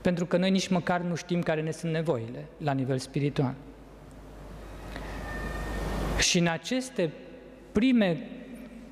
Pentru 0.00 0.26
că 0.26 0.36
noi 0.36 0.50
nici 0.50 0.68
măcar 0.68 1.00
nu 1.00 1.14
știm 1.14 1.42
care 1.42 1.62
ne 1.62 1.70
sunt 1.70 1.92
nevoile 1.92 2.44
la 2.56 2.72
nivel 2.72 2.98
spiritual. 2.98 3.54
Și 6.18 6.38
în 6.38 6.46
aceste 6.46 7.10
prime 7.72 8.26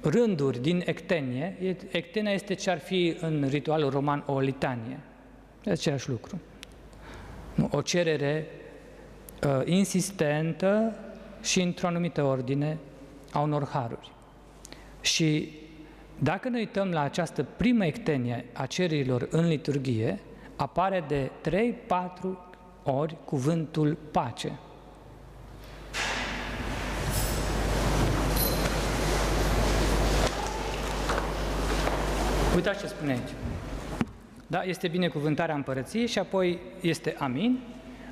rânduri 0.01 0.61
din 0.61 0.83
ectenie, 0.85 1.77
ectenia 1.91 2.33
este 2.33 2.55
ce 2.55 2.71
ar 2.71 2.79
fi 2.79 3.17
în 3.21 3.47
ritualul 3.49 3.91
roman 3.91 4.23
o 4.27 4.41
litanie. 4.41 5.01
E 5.65 5.71
același 5.71 6.09
lucru. 6.09 6.41
O 7.71 7.83
cerere 7.83 8.47
uh, 9.47 9.61
insistentă 9.65 10.97
și 11.43 11.61
într-o 11.61 11.87
anumită 11.87 12.23
ordine 12.23 12.79
a 13.33 13.41
unor 13.41 13.69
haruri. 13.69 14.13
Și 15.01 15.53
dacă 16.19 16.49
ne 16.49 16.59
uităm 16.59 16.91
la 16.91 17.01
această 17.01 17.47
primă 17.57 17.87
ectenie 17.87 18.45
a 18.53 18.67
cererilor 18.67 19.29
în 19.31 19.49
liturghie, 19.49 20.21
apare 20.57 21.05
de 21.09 21.31
3-4 21.49 22.51
ori 22.83 23.17
cuvântul 23.25 23.97
pace. 24.11 24.59
Uitați 32.61 32.81
ce 32.81 32.87
spune 32.87 33.11
aici. 33.11 33.35
Da? 34.47 34.63
Este 34.63 34.89
binecuvântarea 34.89 35.55
împărăției 35.55 36.07
și 36.07 36.19
apoi 36.19 36.61
este 36.81 37.17
amin. 37.19 37.61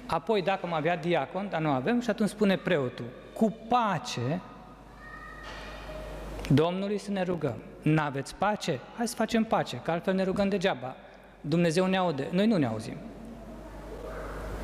Apoi, 0.06 0.42
dacă 0.42 0.66
am 0.66 0.72
avea 0.72 0.96
diacon, 0.96 1.46
dar 1.50 1.60
nu 1.60 1.68
avem, 1.68 2.00
și 2.00 2.10
atunci 2.10 2.28
spune 2.28 2.56
preotul, 2.56 3.04
cu 3.32 3.56
pace 3.68 4.40
Domnului 6.48 6.98
să 6.98 7.10
ne 7.10 7.22
rugăm. 7.22 7.54
N-aveți 7.82 8.34
pace? 8.34 8.80
Hai 8.96 9.08
să 9.08 9.14
facem 9.14 9.44
pace, 9.44 9.80
că 9.84 9.90
altfel 9.90 10.14
ne 10.14 10.22
rugăm 10.22 10.48
degeaba. 10.48 10.96
Dumnezeu 11.40 11.86
ne 11.86 11.96
aude, 11.96 12.28
noi 12.30 12.46
nu 12.46 12.56
ne 12.56 12.66
auzim. 12.66 12.96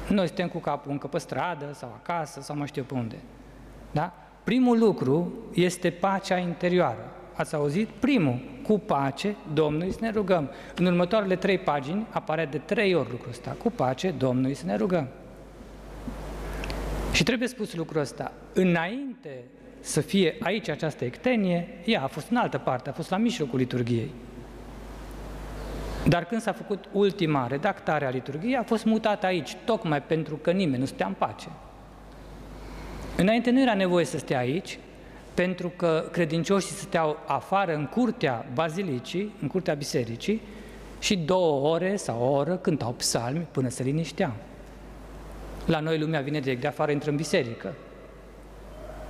Noi 0.08 0.26
suntem 0.26 0.48
cu 0.48 0.58
capul 0.58 0.90
încă 0.90 1.06
pe 1.06 1.18
stradă 1.18 1.70
sau 1.72 1.98
acasă 2.02 2.40
sau 2.40 2.56
mai 2.56 2.66
știu 2.66 2.82
pe 2.82 2.94
unde. 2.94 3.16
Da? 3.90 4.12
Primul 4.44 4.78
lucru 4.78 5.32
este 5.54 5.90
pacea 5.90 6.36
interioară. 6.36 7.10
Ați 7.34 7.54
auzit? 7.54 7.88
Primul, 7.88 8.38
cu 8.62 8.78
pace 8.78 9.36
Domnului 9.52 9.92
să 9.92 9.98
ne 10.00 10.10
rugăm. 10.10 10.50
În 10.74 10.86
următoarele 10.86 11.36
trei 11.36 11.58
pagini 11.58 12.06
apare 12.10 12.48
de 12.50 12.58
trei 12.58 12.94
ori 12.94 13.10
lucrul 13.10 13.30
ăsta. 13.30 13.56
Cu 13.62 13.70
pace 13.70 14.10
Domnului 14.10 14.54
să 14.54 14.66
ne 14.66 14.76
rugăm. 14.76 15.08
Și 17.12 17.22
trebuie 17.22 17.48
spus 17.48 17.74
lucrul 17.74 18.00
ăsta. 18.00 18.32
Înainte 18.52 19.44
să 19.80 20.00
fie 20.00 20.36
aici 20.40 20.68
această 20.68 21.04
ectenie, 21.04 21.68
ea 21.84 22.02
a 22.02 22.06
fost 22.06 22.30
în 22.30 22.36
altă 22.36 22.58
parte, 22.58 22.88
a 22.88 22.92
fost 22.92 23.10
la 23.10 23.16
mijlocul 23.16 23.58
liturgiei. 23.58 24.10
Dar 26.08 26.24
când 26.24 26.40
s-a 26.40 26.52
făcut 26.52 26.84
ultima 26.92 27.46
redactare 27.46 28.06
a 28.06 28.10
liturgiei, 28.10 28.56
a 28.56 28.62
fost 28.62 28.84
mutată 28.84 29.26
aici, 29.26 29.56
tocmai 29.64 30.02
pentru 30.02 30.36
că 30.36 30.50
nimeni 30.50 30.78
nu 30.78 30.84
stea 30.84 31.06
în 31.06 31.14
pace. 31.18 31.48
Înainte 33.16 33.50
nu 33.50 33.60
era 33.60 33.74
nevoie 33.74 34.04
să 34.04 34.18
stea 34.18 34.38
aici, 34.38 34.78
pentru 35.34 35.72
că 35.76 36.08
credincioșii 36.12 36.74
stăteau 36.74 37.16
afară 37.26 37.74
în 37.74 37.86
curtea 37.86 38.46
bazilicii, 38.54 39.34
în 39.40 39.48
curtea 39.48 39.74
bisericii, 39.74 40.40
și 40.98 41.16
două 41.16 41.68
ore 41.68 41.96
sau 41.96 42.22
o 42.22 42.30
oră 42.36 42.56
cântau 42.56 42.92
psalmi 42.92 43.46
până 43.50 43.68
se 43.68 43.82
linișteau. 43.82 44.32
La 45.66 45.80
noi 45.80 45.98
lumea 45.98 46.20
vine 46.20 46.40
direct 46.40 46.60
de 46.60 46.66
afară, 46.66 46.90
intră 46.90 47.10
în 47.10 47.16
biserică. 47.16 47.74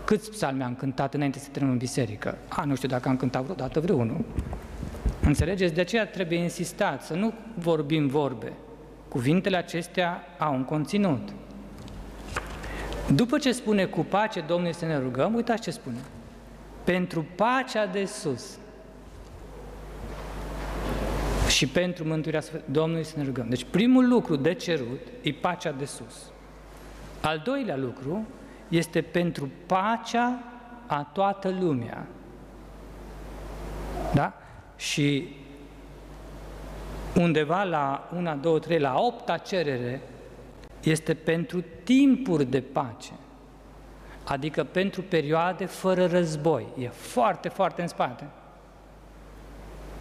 Câți 0.05 0.31
psalmi 0.31 0.63
am 0.63 0.75
cântat 0.75 1.15
înainte 1.15 1.39
să 1.39 1.45
intrăm 1.47 1.71
în 1.71 1.77
biserică? 1.77 2.39
A, 2.49 2.65
nu 2.65 2.75
știu 2.75 2.89
dacă 2.89 3.09
am 3.09 3.17
cântat 3.17 3.43
vreodată 3.43 3.81
vreunul. 3.81 4.25
Înțelegeți? 5.23 5.75
De 5.75 5.81
aceea 5.81 6.07
trebuie 6.07 6.39
insistat 6.39 7.03
să 7.03 7.15
nu 7.15 7.33
vorbim 7.55 8.07
vorbe. 8.07 8.53
Cuvintele 9.09 9.57
acestea 9.57 10.23
au 10.39 10.55
un 10.55 10.65
conținut. 10.65 11.29
După 13.15 13.39
ce 13.39 13.53
spune 13.53 13.85
cu 13.85 14.01
pace 14.01 14.41
Domnul 14.41 14.73
să 14.73 14.85
ne 14.85 14.99
rugăm, 14.99 15.35
uitați 15.35 15.63
ce 15.63 15.71
spune. 15.71 15.99
Pentru 16.85 17.27
pacea 17.35 17.87
de 17.87 18.05
sus 18.05 18.59
și 21.49 21.67
pentru 21.67 22.05
mântuirea 22.05 22.43
Domnului 22.65 23.05
să 23.05 23.15
ne 23.17 23.25
rugăm. 23.25 23.49
Deci 23.49 23.65
primul 23.71 24.09
lucru 24.09 24.37
de 24.37 24.55
cerut 24.55 25.01
e 25.23 25.33
pacea 25.33 25.73
de 25.73 25.85
sus. 25.85 26.33
Al 27.21 27.43
doilea 27.45 27.77
lucru 27.77 28.27
este 28.69 29.03
pentru 29.03 29.51
pacea 29.67 30.43
a 30.87 31.11
toată 31.13 31.57
lumea. 31.61 32.07
Da? 34.15 34.33
Și 34.77 35.29
undeva 37.15 37.63
la 37.63 38.11
una, 38.17 38.35
două, 38.35 38.59
trei, 38.59 38.79
la 38.79 38.95
opta 38.99 39.37
cerere 39.37 40.01
este 40.83 41.15
pentru 41.15 41.65
timpuri 41.85 42.45
de 42.45 42.61
pace, 42.61 43.13
adică 44.25 44.65
pentru 44.65 45.03
perioade 45.03 45.65
fără 45.65 46.07
război. 46.07 46.67
E 46.79 46.89
foarte, 46.89 47.49
foarte 47.49 47.83
în 47.83 47.89
spate. 47.89 48.27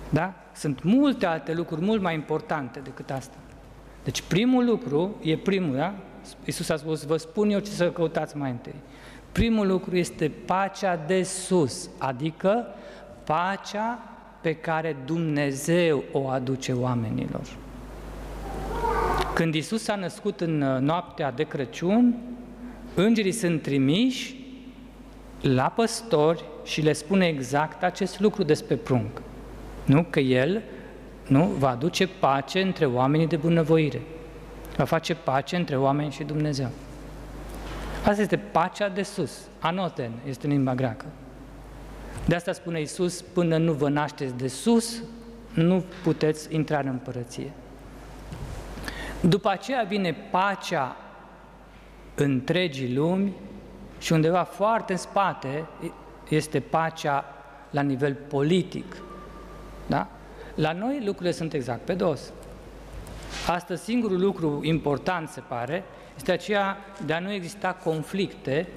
Da? 0.09 0.33
Sunt 0.53 0.83
multe 0.83 1.25
alte 1.25 1.53
lucruri 1.53 1.81
mult 1.81 2.01
mai 2.01 2.13
importante 2.13 2.79
decât 2.79 3.09
asta. 3.09 3.37
Deci 4.03 4.21
primul 4.21 4.65
lucru 4.65 5.15
e 5.21 5.37
primul, 5.37 5.75
da? 5.75 5.93
Iisus 6.45 6.69
a 6.69 6.75
spus, 6.75 7.03
vă 7.03 7.17
spun 7.17 7.49
eu 7.49 7.59
ce 7.59 7.71
să 7.71 7.91
căutați 7.91 8.37
mai 8.37 8.49
întâi. 8.49 8.75
Primul 9.31 9.67
lucru 9.67 9.95
este 9.95 10.31
pacea 10.45 10.95
de 10.95 11.23
sus, 11.23 11.89
adică 11.97 12.65
pacea 13.23 13.99
pe 14.41 14.55
care 14.55 14.97
Dumnezeu 15.05 16.03
o 16.11 16.27
aduce 16.27 16.71
oamenilor. 16.73 17.41
Când 19.33 19.53
Isus 19.53 19.83
s-a 19.83 19.95
născut 19.95 20.41
în 20.41 20.61
uh, 20.61 20.79
noaptea 20.79 21.31
de 21.31 21.43
Crăciun, 21.43 22.15
îngerii 22.95 23.31
sunt 23.31 23.61
trimiși 23.61 24.35
la 25.41 25.69
păstori 25.75 26.43
și 26.63 26.81
le 26.81 26.93
spune 26.93 27.27
exact 27.27 27.83
acest 27.83 28.19
lucru 28.19 28.43
despre 28.43 28.75
prunc. 28.75 29.21
Nu? 29.85 30.05
Că 30.09 30.19
El 30.19 30.61
nu, 31.27 31.45
va 31.45 31.69
aduce 31.69 32.07
pace 32.07 32.61
între 32.61 32.85
oamenii 32.85 33.27
de 33.27 33.35
bunăvoire. 33.35 34.01
Va 34.77 34.83
face 34.83 35.15
pace 35.15 35.55
între 35.55 35.77
oameni 35.77 36.11
și 36.11 36.23
Dumnezeu. 36.23 36.69
Asta 38.05 38.21
este 38.21 38.37
pacea 38.37 38.89
de 38.89 39.03
sus. 39.03 39.47
Anoten 39.59 40.11
este 40.27 40.45
în 40.45 40.51
limba 40.51 40.75
greacă. 40.75 41.05
De 42.25 42.35
asta 42.35 42.51
spune 42.51 42.81
Isus, 42.81 43.21
până 43.21 43.57
nu 43.57 43.73
vă 43.73 43.89
nașteți 43.89 44.35
de 44.35 44.47
sus, 44.47 45.03
nu 45.53 45.83
puteți 46.03 46.55
intra 46.55 46.79
în 46.79 46.87
împărăție. 46.87 47.51
După 49.27 49.49
aceea 49.49 49.83
vine 49.83 50.13
pacea 50.31 50.95
întregii 52.15 52.93
lumi 52.93 53.33
și 53.99 54.13
undeva 54.13 54.43
foarte 54.43 54.91
în 54.91 54.97
spate 54.97 55.65
este 56.29 56.59
pacea 56.59 57.25
la 57.69 57.81
nivel 57.81 58.13
politic. 58.13 58.95
Da? 59.87 60.07
La 60.55 60.71
noi 60.71 61.01
lucrurile 61.05 61.31
sunt 61.31 61.53
exact 61.53 61.85
pe 61.85 61.93
dos. 61.93 62.31
Astăzi 63.47 63.83
singurul 63.83 64.19
lucru 64.19 64.59
important, 64.63 65.29
se 65.29 65.41
pare, 65.41 65.83
este 66.15 66.31
aceea 66.31 66.77
de 67.05 67.13
a 67.13 67.19
nu 67.19 67.31
exista 67.31 67.73
conflicte 67.83 68.67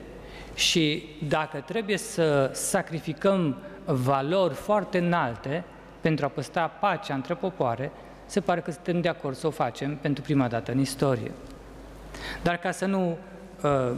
și 0.55 1.09
dacă 1.29 1.61
trebuie 1.61 1.97
să 1.97 2.51
sacrificăm 2.55 3.57
valori 3.85 4.55
foarte 4.55 4.99
înalte 4.99 5.65
pentru 6.01 6.25
a 6.25 6.29
păstra 6.29 6.67
pacea 6.67 7.15
între 7.15 7.35
popoare, 7.35 7.93
se 8.27 8.41
pare 8.41 8.61
că 8.61 8.71
suntem 8.71 9.01
de 9.01 9.09
acord 9.09 9.37
să 9.37 9.47
o 9.47 9.51
facem 9.51 9.97
pentru 9.97 10.23
prima 10.23 10.49
dată 10.49 10.73
în 10.73 10.79
istorie. 10.79 11.31
Dar 12.43 12.57
ca 12.57 12.71
să 12.71 12.87
nu 12.87 13.19
uh, 13.63 13.97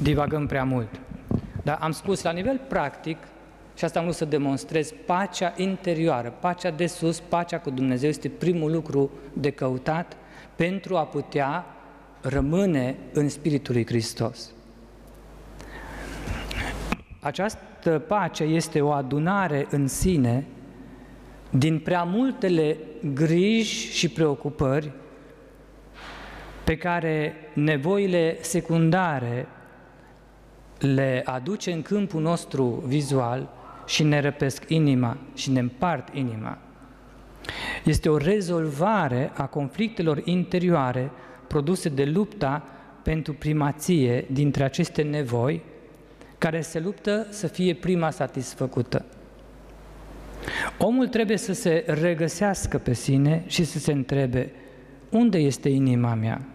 divagăm 0.00 0.46
prea 0.46 0.64
mult, 0.64 1.00
dar 1.62 1.78
am 1.80 1.92
spus 1.92 2.22
la 2.22 2.30
nivel 2.30 2.60
practic, 2.68 3.16
și 3.74 3.84
asta 3.84 3.98
am 3.98 4.04
vrut 4.04 4.16
să 4.16 4.24
demonstrez, 4.24 4.92
pacea 5.06 5.52
interioară, 5.56 6.34
pacea 6.40 6.70
de 6.70 6.86
sus, 6.86 7.20
pacea 7.20 7.58
cu 7.58 7.70
Dumnezeu 7.70 8.08
este 8.08 8.28
primul 8.28 8.72
lucru 8.72 9.10
de 9.32 9.50
căutat 9.50 10.16
pentru 10.56 10.96
a 10.96 11.04
putea 11.04 11.64
rămâne 12.20 12.96
în 13.12 13.28
Spiritul 13.28 13.74
lui 13.74 13.86
Hristos. 13.86 14.50
Această 17.20 17.98
pace 17.98 18.44
este 18.44 18.80
o 18.80 18.90
adunare 18.90 19.66
în 19.70 19.88
sine 19.88 20.46
din 21.54 21.78
prea 21.78 22.02
multele 22.02 22.76
griji 23.14 23.92
și 23.92 24.08
preocupări 24.08 24.92
pe 26.64 26.76
care 26.76 27.34
nevoile 27.54 28.36
secundare 28.40 29.46
le 30.78 31.22
aduce 31.24 31.72
în 31.72 31.82
câmpul 31.82 32.20
nostru 32.20 32.82
vizual 32.86 33.48
și 33.86 34.02
ne 34.02 34.20
răpesc 34.20 34.64
inima 34.68 35.16
și 35.34 35.50
ne 35.50 35.60
împart 35.60 36.14
inima. 36.14 36.58
Este 37.84 38.08
o 38.08 38.16
rezolvare 38.16 39.30
a 39.34 39.46
conflictelor 39.46 40.20
interioare 40.24 41.10
produse 41.46 41.88
de 41.88 42.04
lupta 42.04 42.64
pentru 43.02 43.32
primație 43.32 44.26
dintre 44.30 44.64
aceste 44.64 45.02
nevoi, 45.02 45.62
care 46.38 46.60
se 46.60 46.80
luptă 46.80 47.26
să 47.30 47.46
fie 47.46 47.74
prima 47.74 48.10
satisfăcută. 48.10 49.04
Omul 50.78 51.08
trebuie 51.08 51.36
să 51.36 51.52
se 51.52 51.84
regăsească 51.86 52.78
pe 52.78 52.92
sine 52.92 53.44
și 53.46 53.64
să 53.64 53.78
se 53.78 53.92
întrebe, 53.92 54.52
unde 55.10 55.38
este 55.38 55.68
inima 55.68 56.14
mea? 56.14 56.46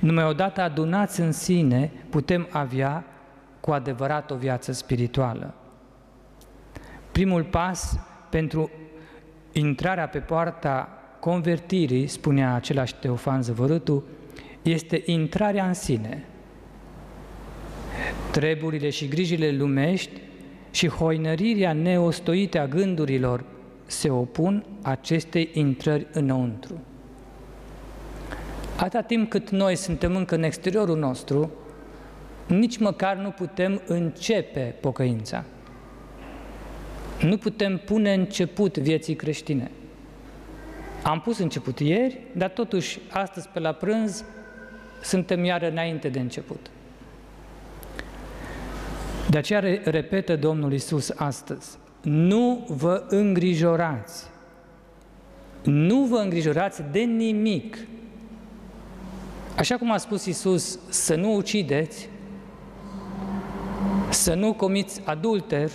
Numai 0.00 0.24
odată 0.24 0.60
adunați 0.60 1.20
în 1.20 1.32
sine 1.32 1.92
putem 2.10 2.48
avea 2.50 3.04
cu 3.60 3.70
adevărat 3.70 4.30
o 4.30 4.36
viață 4.36 4.72
spirituală. 4.72 5.54
Primul 7.12 7.44
pas 7.44 7.98
pentru 8.30 8.70
intrarea 9.52 10.08
pe 10.08 10.18
poarta 10.18 10.88
convertirii, 11.20 12.06
spunea 12.06 12.54
același 12.54 12.94
Teofan 12.94 13.42
Zăvărâtu, 13.42 14.04
este 14.62 15.02
intrarea 15.04 15.66
în 15.66 15.74
sine. 15.74 16.24
Treburile 18.30 18.90
și 18.90 19.08
grijile 19.08 19.50
lumești 19.50 20.20
și 20.70 20.88
hoinărirea 20.88 21.72
neostoite 21.72 22.58
a 22.58 22.66
gândurilor 22.66 23.44
se 23.86 24.10
opun 24.10 24.64
acestei 24.82 25.50
intrări 25.52 26.06
înăuntru. 26.12 26.80
Atâta 28.76 29.02
timp 29.02 29.30
cât 29.30 29.50
noi 29.50 29.76
suntem 29.76 30.16
încă 30.16 30.34
în 30.34 30.42
exteriorul 30.42 30.98
nostru, 30.98 31.50
nici 32.46 32.78
măcar 32.78 33.16
nu 33.16 33.30
putem 33.30 33.82
începe 33.86 34.74
pocăința. 34.80 35.44
Nu 37.22 37.36
putem 37.36 37.80
pune 37.84 38.12
început 38.12 38.78
vieții 38.78 39.14
creștine. 39.14 39.70
Am 41.02 41.20
pus 41.20 41.38
început 41.38 41.80
ieri, 41.80 42.20
dar 42.36 42.50
totuși 42.50 42.98
astăzi 43.10 43.48
pe 43.48 43.58
la 43.58 43.72
prânz 43.72 44.24
suntem 45.02 45.44
iară 45.44 45.70
înainte 45.70 46.08
de 46.08 46.18
început. 46.18 46.70
De 49.30 49.38
aceea 49.38 49.60
repetă 49.84 50.36
Domnul 50.36 50.72
Isus 50.72 51.10
astăzi, 51.16 51.78
nu 52.02 52.66
vă 52.68 53.04
îngrijorați, 53.08 54.24
nu 55.62 56.04
vă 56.04 56.16
îngrijorați 56.16 56.82
de 56.92 57.00
nimic. 57.00 57.76
Așa 59.56 59.76
cum 59.76 59.90
a 59.92 59.96
spus 59.96 60.24
Isus 60.24 60.78
să 60.88 61.14
nu 61.14 61.34
ucideți, 61.36 62.08
să 64.10 64.34
nu 64.34 64.52
comiți 64.52 65.00
adulter, 65.04 65.70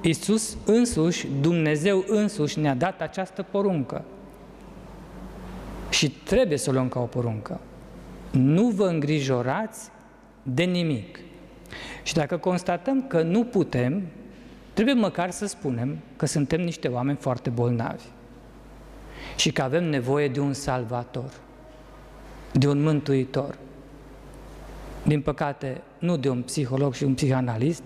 Iisus 0.00 0.56
însuși, 0.64 1.26
Dumnezeu 1.40 2.04
însuși 2.06 2.58
ne-a 2.58 2.74
dat 2.74 3.00
această 3.00 3.42
poruncă. 3.42 4.04
Și 5.90 6.10
trebuie 6.10 6.58
să 6.58 6.70
o 6.70 6.72
luăm 6.72 6.88
ca 6.88 7.00
o 7.00 7.04
poruncă. 7.04 7.60
Nu 8.30 8.68
vă 8.68 8.86
îngrijorați 8.86 9.90
de 10.42 10.62
nimic. 10.62 11.18
Și 12.02 12.14
dacă 12.14 12.36
constatăm 12.36 13.06
că 13.06 13.22
nu 13.22 13.44
putem, 13.44 14.02
trebuie 14.72 14.94
măcar 14.94 15.30
să 15.30 15.46
spunem 15.46 15.98
că 16.16 16.26
suntem 16.26 16.60
niște 16.60 16.88
oameni 16.88 17.16
foarte 17.16 17.50
bolnavi 17.50 18.04
și 19.36 19.52
că 19.52 19.62
avem 19.62 19.84
nevoie 19.84 20.28
de 20.28 20.40
un 20.40 20.52
salvator, 20.52 21.32
de 22.52 22.68
un 22.68 22.82
mântuitor. 22.82 23.58
Din 25.02 25.20
păcate, 25.20 25.80
nu 25.98 26.16
de 26.16 26.28
un 26.28 26.42
psiholog 26.42 26.94
și 26.94 27.04
un 27.04 27.14
psihanalist, 27.14 27.82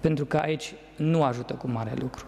pentru 0.00 0.24
că 0.24 0.36
aici 0.36 0.74
nu 0.96 1.22
ajută 1.22 1.54
cu 1.54 1.68
mare 1.68 1.92
lucru. 1.98 2.24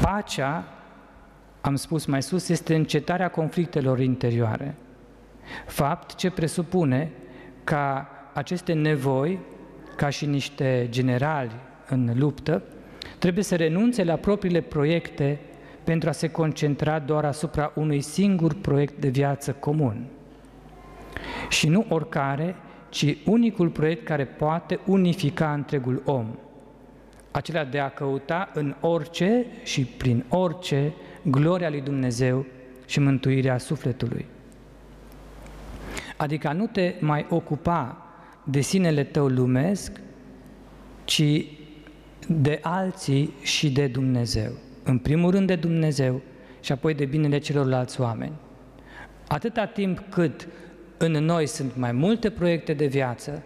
Pacea, 0.00 0.64
am 1.60 1.76
spus 1.76 2.04
mai 2.04 2.22
sus, 2.22 2.48
este 2.48 2.74
încetarea 2.74 3.30
conflictelor 3.30 4.00
interioare. 4.00 4.74
Fapt 5.66 6.14
ce 6.14 6.30
presupune 6.30 7.10
ca 7.64 8.08
aceste 8.32 8.72
nevoi, 8.72 9.38
ca 9.96 10.08
și 10.08 10.26
niște 10.26 10.86
generali 10.90 11.52
în 11.88 12.12
luptă, 12.18 12.62
trebuie 13.18 13.44
să 13.44 13.56
renunțe 13.56 14.04
la 14.04 14.16
propriile 14.16 14.60
proiecte 14.60 15.40
pentru 15.84 16.08
a 16.08 16.12
se 16.12 16.30
concentra 16.30 16.98
doar 16.98 17.24
asupra 17.24 17.72
unui 17.74 18.00
singur 18.00 18.54
proiect 18.54 19.00
de 19.00 19.08
viață 19.08 19.52
comun. 19.52 20.06
Și 21.48 21.68
nu 21.68 21.86
oricare, 21.88 22.56
ci 22.88 23.16
unicul 23.24 23.68
proiect 23.68 24.04
care 24.04 24.24
poate 24.24 24.80
unifica 24.86 25.52
întregul 25.52 26.02
om. 26.04 26.26
Acela 27.30 27.64
de 27.64 27.78
a 27.78 27.88
căuta 27.88 28.50
în 28.54 28.74
orice 28.80 29.46
și 29.62 29.84
prin 29.84 30.24
orice 30.28 30.92
gloria 31.22 31.70
lui 31.70 31.80
Dumnezeu 31.80 32.46
și 32.86 33.00
mântuirea 33.00 33.58
sufletului. 33.58 34.26
Adică 36.16 36.52
nu 36.52 36.66
te 36.66 36.94
mai 37.00 37.26
ocupa 37.28 38.06
de 38.44 38.60
sinele 38.60 39.04
tău 39.04 39.26
lumesc, 39.26 40.00
ci 41.04 41.46
de 42.28 42.58
alții 42.62 43.34
și 43.42 43.72
de 43.72 43.86
Dumnezeu. 43.86 44.52
În 44.82 44.98
primul 44.98 45.30
rând 45.30 45.46
de 45.46 45.56
Dumnezeu 45.56 46.20
și 46.60 46.72
apoi 46.72 46.94
de 46.94 47.04
binele 47.04 47.38
celorlalți 47.38 48.00
oameni. 48.00 48.32
Atâta 49.28 49.66
timp 49.66 50.02
cât 50.10 50.48
în 50.96 51.12
noi 51.12 51.46
sunt 51.46 51.76
mai 51.76 51.92
multe 51.92 52.30
proiecte 52.30 52.72
de 52.72 52.86
viață, 52.86 53.42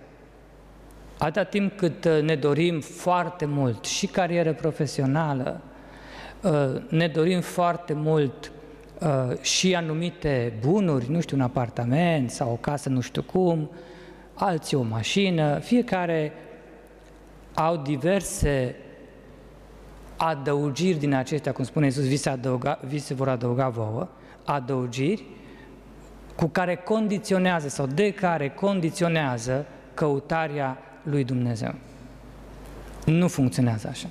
atâta 1.18 1.44
timp 1.44 1.76
cât 1.76 2.04
uh, 2.04 2.22
ne 2.22 2.34
dorim 2.34 2.80
foarte 2.80 3.44
mult 3.44 3.84
și 3.84 4.06
carieră 4.06 4.52
profesională, 4.52 5.60
uh, 6.42 6.82
ne 6.88 7.06
dorim 7.06 7.40
foarte 7.40 7.92
mult 7.92 8.46
uh, 8.46 8.57
și 9.40 9.74
anumite 9.74 10.52
bunuri, 10.60 11.10
nu 11.10 11.20
știu, 11.20 11.36
un 11.36 11.42
apartament 11.42 12.30
sau 12.30 12.50
o 12.50 12.56
casă 12.56 12.88
nu 12.88 13.00
știu 13.00 13.22
cum, 13.22 13.70
alții 14.34 14.76
o 14.76 14.82
mașină, 14.82 15.58
fiecare 15.58 16.32
au 17.54 17.76
diverse 17.76 18.76
adăugiri 20.16 20.98
din 20.98 21.14
acestea, 21.14 21.52
cum 21.52 21.64
spune 21.64 21.84
Iisus, 21.84 22.06
vi 22.06 22.16
se, 22.16 22.28
adăuga, 22.28 22.80
vi 22.86 22.98
se 22.98 23.14
vor 23.14 23.28
adăuga 23.28 23.68
vouă, 23.68 24.08
adăugiri 24.44 25.24
cu 26.36 26.46
care 26.46 26.74
condiționează 26.74 27.68
sau 27.68 27.86
de 27.86 28.12
care 28.12 28.48
condiționează 28.48 29.66
căutarea 29.94 30.78
lui 31.02 31.24
Dumnezeu. 31.24 31.74
Nu 33.04 33.28
funcționează 33.28 33.88
așa. 33.88 34.08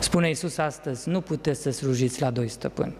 Spune 0.00 0.28
Iisus 0.28 0.58
astăzi, 0.58 1.08
nu 1.08 1.20
puteți 1.20 1.62
să 1.62 1.70
slujiți 1.70 2.20
la 2.20 2.30
doi 2.30 2.48
stăpâni. 2.48 2.94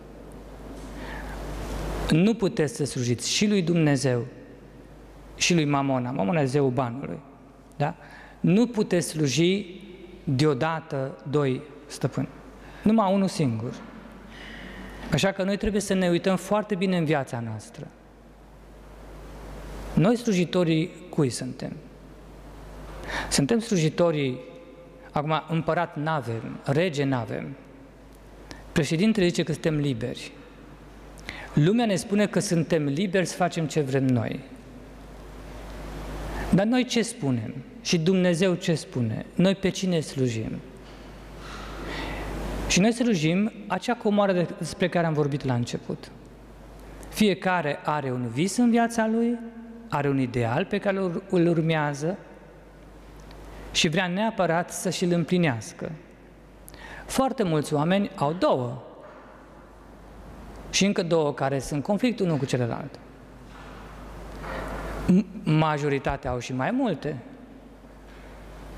Nu 2.11 2.35
puteți 2.35 2.77
să 2.77 2.85
slujiți 2.85 3.31
și 3.31 3.47
lui 3.49 3.63
Dumnezeu 3.63 4.27
și 5.37 5.55
lui 5.55 5.65
Mamona. 5.65 6.11
Mamona 6.11 6.41
e 6.41 6.45
zeul 6.45 6.71
banului. 6.71 7.19
Da? 7.77 7.95
Nu 8.41 8.67
puteți 8.67 9.09
sluji 9.09 9.81
deodată 10.25 11.19
doi 11.31 11.63
stăpâni. 11.87 12.29
Numai 12.83 13.15
unul 13.15 13.29
singur. 13.29 13.75
Așa 15.13 15.33
că 15.33 15.43
noi 15.43 15.57
trebuie 15.57 15.81
să 15.81 15.95
ne 15.95 16.09
uităm 16.09 16.37
foarte 16.37 16.75
bine 16.75 16.97
în 16.97 17.05
viața 17.05 17.41
noastră. 17.41 17.87
Noi 19.95 20.17
slujitorii 20.17 20.91
cui 21.09 21.31
suntem? 21.31 21.73
Suntem 23.31 23.59
slujitorii, 23.59 24.39
acum 25.13 25.43
împărat 25.49 25.97
n-avem, 25.97 26.59
rege 26.65 27.05
n-avem. 27.05 27.57
Președintele 28.73 29.27
zice 29.27 29.43
că 29.43 29.53
suntem 29.53 29.77
liberi. 29.77 30.33
Lumea 31.55 31.87
ne 31.87 31.95
spune 31.95 32.27
că 32.27 32.39
suntem 32.39 32.85
liberi 32.85 33.27
să 33.27 33.37
facem 33.37 33.67
ce 33.67 33.81
vrem 33.81 34.05
noi. 34.05 34.41
Dar 36.55 36.67
noi 36.67 36.85
ce 36.85 37.03
spunem? 37.03 37.55
Și 37.81 37.99
Dumnezeu 37.99 38.55
ce 38.55 38.75
spune? 38.75 39.27
Noi 39.35 39.55
pe 39.55 39.69
cine 39.69 40.01
slujim? 40.01 40.59
Și 42.69 42.81
noi 42.81 42.93
slujim 42.93 43.53
acea 43.67 43.95
comoară 43.95 44.47
despre 44.59 44.89
care 44.89 45.07
am 45.07 45.13
vorbit 45.13 45.45
la 45.45 45.55
început. 45.55 46.11
Fiecare 47.09 47.79
are 47.85 48.13
un 48.13 48.29
vis 48.29 48.57
în 48.57 48.71
viața 48.71 49.07
lui, 49.07 49.39
are 49.89 50.09
un 50.09 50.19
ideal 50.19 50.65
pe 50.65 50.79
care 50.79 50.99
îl 51.29 51.47
urmează 51.47 52.19
și 53.73 53.89
vrea 53.89 54.07
neapărat 54.07 54.73
să 54.73 54.91
și-l 54.91 55.13
împlinească. 55.13 55.93
Foarte 57.07 57.43
mulți 57.43 57.75
oameni 57.75 58.11
au 58.15 58.33
două 58.33 58.83
și 60.71 60.85
încă 60.85 61.03
două 61.03 61.33
care 61.35 61.59
sunt 61.59 61.83
conflict 61.83 62.21
unul 62.21 62.37
cu 62.37 62.45
celălalt. 62.45 62.99
Majoritatea 65.43 66.31
au 66.31 66.39
și 66.39 66.53
mai 66.53 66.71
multe. 66.71 67.17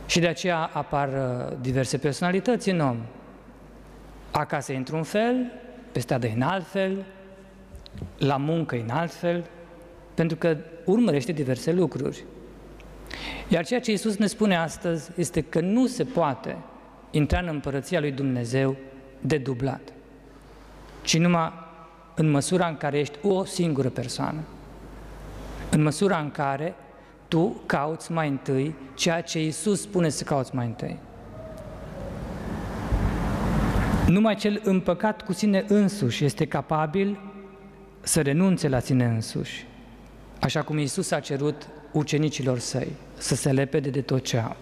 Și 0.06 0.20
de 0.20 0.26
aceea 0.26 0.70
apar 0.72 1.08
uh, 1.08 1.56
diverse 1.60 1.98
personalități 1.98 2.70
în 2.70 2.80
om. 2.80 2.96
Acasă 4.30 4.72
într-un 4.72 5.02
fel, 5.02 5.52
pe 5.92 5.98
stradă 5.98 6.26
în 6.34 6.42
alt 6.42 6.66
fel, 6.66 7.04
la 8.18 8.36
muncă 8.36 8.76
în 8.76 8.90
alt 8.90 9.12
fel, 9.12 9.44
pentru 10.14 10.36
că 10.36 10.56
urmărește 10.84 11.32
diverse 11.32 11.72
lucruri. 11.72 12.24
Iar 13.48 13.64
ceea 13.64 13.80
ce 13.80 13.90
Iisus 13.90 14.16
ne 14.16 14.26
spune 14.26 14.56
astăzi 14.56 15.10
este 15.16 15.40
că 15.40 15.60
nu 15.60 15.86
se 15.86 16.04
poate 16.04 16.56
intra 17.10 17.38
în 17.38 17.48
împărăția 17.48 18.00
lui 18.00 18.10
Dumnezeu 18.12 18.76
de 19.20 19.38
dublat, 19.38 19.92
ci 21.02 21.18
numai 21.18 21.52
în 22.14 22.30
măsura 22.30 22.66
în 22.66 22.76
care 22.76 22.98
ești 22.98 23.18
o 23.22 23.44
singură 23.44 23.88
persoană, 23.88 24.40
în 25.70 25.82
măsura 25.82 26.18
în 26.18 26.30
care 26.30 26.74
tu 27.28 27.60
cauți 27.66 28.12
mai 28.12 28.28
întâi 28.28 28.74
ceea 28.94 29.20
ce 29.20 29.42
Iisus 29.42 29.80
spune 29.80 30.08
să 30.08 30.24
cauți 30.24 30.54
mai 30.54 30.66
întâi. 30.66 30.98
Numai 34.06 34.34
cel 34.34 34.60
împăcat 34.64 35.22
cu 35.22 35.32
sine 35.32 35.64
însuși 35.68 36.24
este 36.24 36.46
capabil 36.46 37.18
să 38.00 38.20
renunțe 38.20 38.68
la 38.68 38.78
sine 38.78 39.04
însuși, 39.04 39.66
așa 40.40 40.62
cum 40.62 40.78
Iisus 40.78 41.10
a 41.10 41.20
cerut 41.20 41.68
ucenicilor 41.92 42.58
săi 42.58 42.92
să 43.18 43.34
se 43.34 43.52
lepede 43.52 43.90
de 43.90 44.00
tot 44.00 44.24
ce 44.24 44.38
au. 44.38 44.56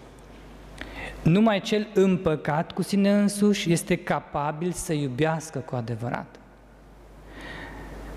Numai 1.23 1.61
cel 1.61 1.87
împăcat 1.95 2.73
cu 2.73 2.83
sine 2.83 3.13
însuși 3.13 3.73
este 3.73 3.97
capabil 3.97 4.73
să 4.73 4.93
iubească 4.93 5.59
cu 5.59 5.77
adevărat. 5.77 6.40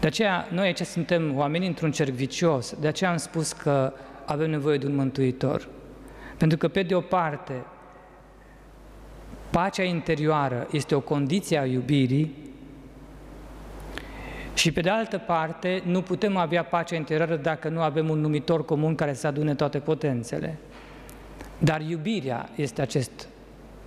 De 0.03 0.09
aceea, 0.09 0.47
noi 0.51 0.65
aici 0.65 0.81
suntem 0.81 1.37
oameni 1.37 1.67
într-un 1.67 1.91
cerc 1.91 2.11
vicios, 2.11 2.75
de 2.79 2.87
aceea 2.87 3.09
am 3.09 3.17
spus 3.17 3.51
că 3.51 3.93
avem 4.25 4.49
nevoie 4.49 4.77
de 4.77 4.85
un 4.85 4.95
mântuitor. 4.95 5.67
Pentru 6.37 6.57
că, 6.57 6.67
pe 6.67 6.83
de 6.83 6.95
o 6.95 7.01
parte, 7.01 7.65
Pacea 9.49 9.83
interioară 9.83 10.67
este 10.71 10.95
o 10.95 10.99
condiție 10.99 11.57
a 11.57 11.65
iubirii 11.65 12.35
și 14.53 14.71
pe 14.71 14.81
de 14.81 14.89
altă 14.89 15.17
parte 15.17 15.81
nu 15.85 16.01
putem 16.01 16.37
avea 16.37 16.63
pacea 16.63 16.95
interioară 16.95 17.35
dacă 17.35 17.69
nu 17.69 17.81
avem 17.81 18.09
un 18.09 18.19
numitor 18.19 18.65
comun 18.65 18.95
care 18.95 19.13
să 19.13 19.27
adune 19.27 19.55
toate 19.55 19.79
potențele. 19.79 20.57
Dar 21.57 21.81
iubirea 21.81 22.49
este 22.55 22.81
acest 22.81 23.27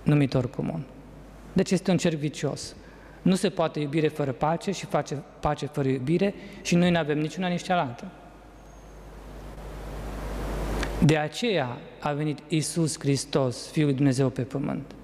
numitor 0.03 0.49
comun. 0.49 0.83
Deci 1.53 1.71
este 1.71 1.91
un 1.91 1.97
cerc 1.97 2.17
vicios. 2.17 2.75
Nu 3.27 3.35
se 3.35 3.49
poate 3.49 3.79
iubire 3.79 4.07
fără 4.07 4.31
pace 4.31 4.71
și 4.71 4.85
face 4.85 5.23
pace 5.39 5.65
fără 5.65 5.87
iubire 5.87 6.33
și 6.61 6.75
noi 6.75 6.91
nu 6.91 6.97
avem 6.97 7.19
niciuna 7.19 7.47
nici 7.47 7.63
cealaltă. 7.63 8.05
De 11.05 11.17
aceea 11.17 11.77
a 11.99 12.11
venit 12.11 12.39
Isus 12.47 12.99
Hristos, 12.99 13.69
Fiul 13.71 13.93
Dumnezeu 13.93 14.29
pe 14.29 14.41
pământ. 14.41 14.95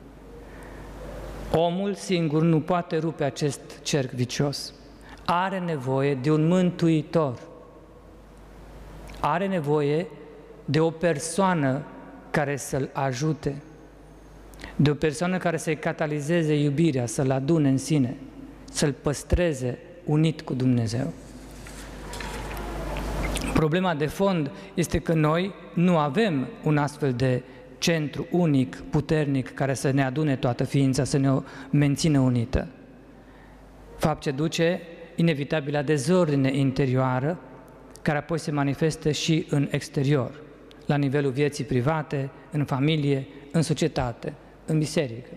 Omul 1.51 1.93
singur 1.93 2.41
nu 2.41 2.59
poate 2.59 2.97
rupe 2.97 3.23
acest 3.23 3.81
cerc 3.81 4.11
vicios. 4.11 4.73
Are 5.25 5.59
nevoie 5.59 6.15
de 6.15 6.31
un 6.31 6.47
mântuitor. 6.47 7.39
are 9.19 9.47
nevoie 9.47 10.07
de 10.65 10.79
o 10.79 10.89
persoană 10.89 11.85
care 12.29 12.57
să-l 12.57 12.89
ajute, 12.93 13.61
de 14.75 14.89
o 14.89 14.93
persoană 14.93 15.37
care 15.37 15.57
să-i 15.57 15.75
catalizeze 15.75 16.55
iubirea, 16.55 17.05
să-l 17.05 17.31
adune 17.31 17.69
în 17.69 17.77
sine, 17.77 18.15
să-l 18.71 18.91
păstreze 18.91 19.77
unit 20.05 20.41
cu 20.41 20.53
Dumnezeu. 20.53 21.13
Problema 23.53 23.95
de 23.95 24.05
fond 24.05 24.51
este 24.73 24.99
că 24.99 25.13
noi 25.13 25.53
nu 25.73 25.97
avem 25.97 26.47
un 26.63 26.77
astfel 26.77 27.13
de 27.13 27.43
centru 27.77 28.27
unic, 28.31 28.75
puternic, 28.75 29.53
care 29.53 29.73
să 29.73 29.91
ne 29.91 30.03
adune 30.03 30.35
toată 30.35 30.63
ființa, 30.63 31.03
să 31.03 31.17
ne 31.17 31.31
o 31.31 31.41
mențină 31.69 32.19
unită. 32.19 32.67
Fapt 33.97 34.21
ce 34.21 34.31
duce 34.31 34.81
inevitabil 35.15 35.73
la 35.73 35.81
dezordine 35.81 36.57
interioară, 36.57 37.39
care 38.01 38.17
apoi 38.17 38.39
se 38.39 38.51
manifestă 38.51 39.11
și 39.11 39.45
în 39.49 39.67
exterior, 39.71 40.41
la 40.85 40.95
nivelul 40.95 41.31
vieții 41.31 41.63
private, 41.63 42.29
în 42.51 42.65
familie, 42.65 43.27
în 43.51 43.61
societate, 43.61 44.33
în 44.65 44.77
biserică. 44.77 45.29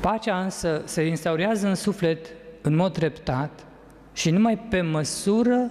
Pacea 0.00 0.40
însă 0.40 0.82
se 0.84 1.02
instaurează 1.02 1.66
în 1.66 1.74
suflet 1.74 2.26
în 2.62 2.74
mod 2.74 2.92
treptat 2.92 3.66
și 4.12 4.30
numai 4.30 4.58
pe 4.58 4.80
măsură 4.80 5.70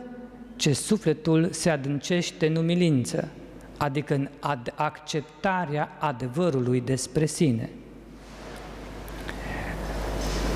ce 0.55 0.73
sufletul 0.73 1.49
se 1.51 1.69
adâncește 1.69 2.47
în 2.47 2.55
umilință, 2.55 3.29
adică 3.77 4.13
în 4.13 4.27
ad- 4.27 4.75
acceptarea 4.75 5.97
adevărului 5.99 6.81
despre 6.81 7.25
sine. 7.25 7.69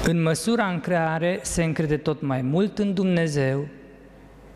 În 0.05 0.21
măsura 0.21 0.67
în 0.67 0.79
care 0.79 1.39
se 1.41 1.63
încrede 1.63 1.97
tot 1.97 2.21
mai 2.21 2.41
mult 2.41 2.79
în 2.79 2.93
Dumnezeu 2.93 3.67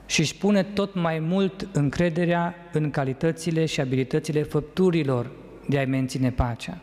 și 0.06 0.19
își 0.19 0.36
pune 0.36 0.63
tot 0.63 0.95
mai 0.95 1.19
mult 1.19 1.67
încrederea 1.71 2.56
în 2.71 2.89
calitățile 2.89 3.65
și 3.65 3.82
abilitățile 3.82 4.43
făpturilor 4.43 5.32
de 5.67 5.78
a-i 5.78 5.86
menține 5.86 6.32
pacea. 6.32 6.78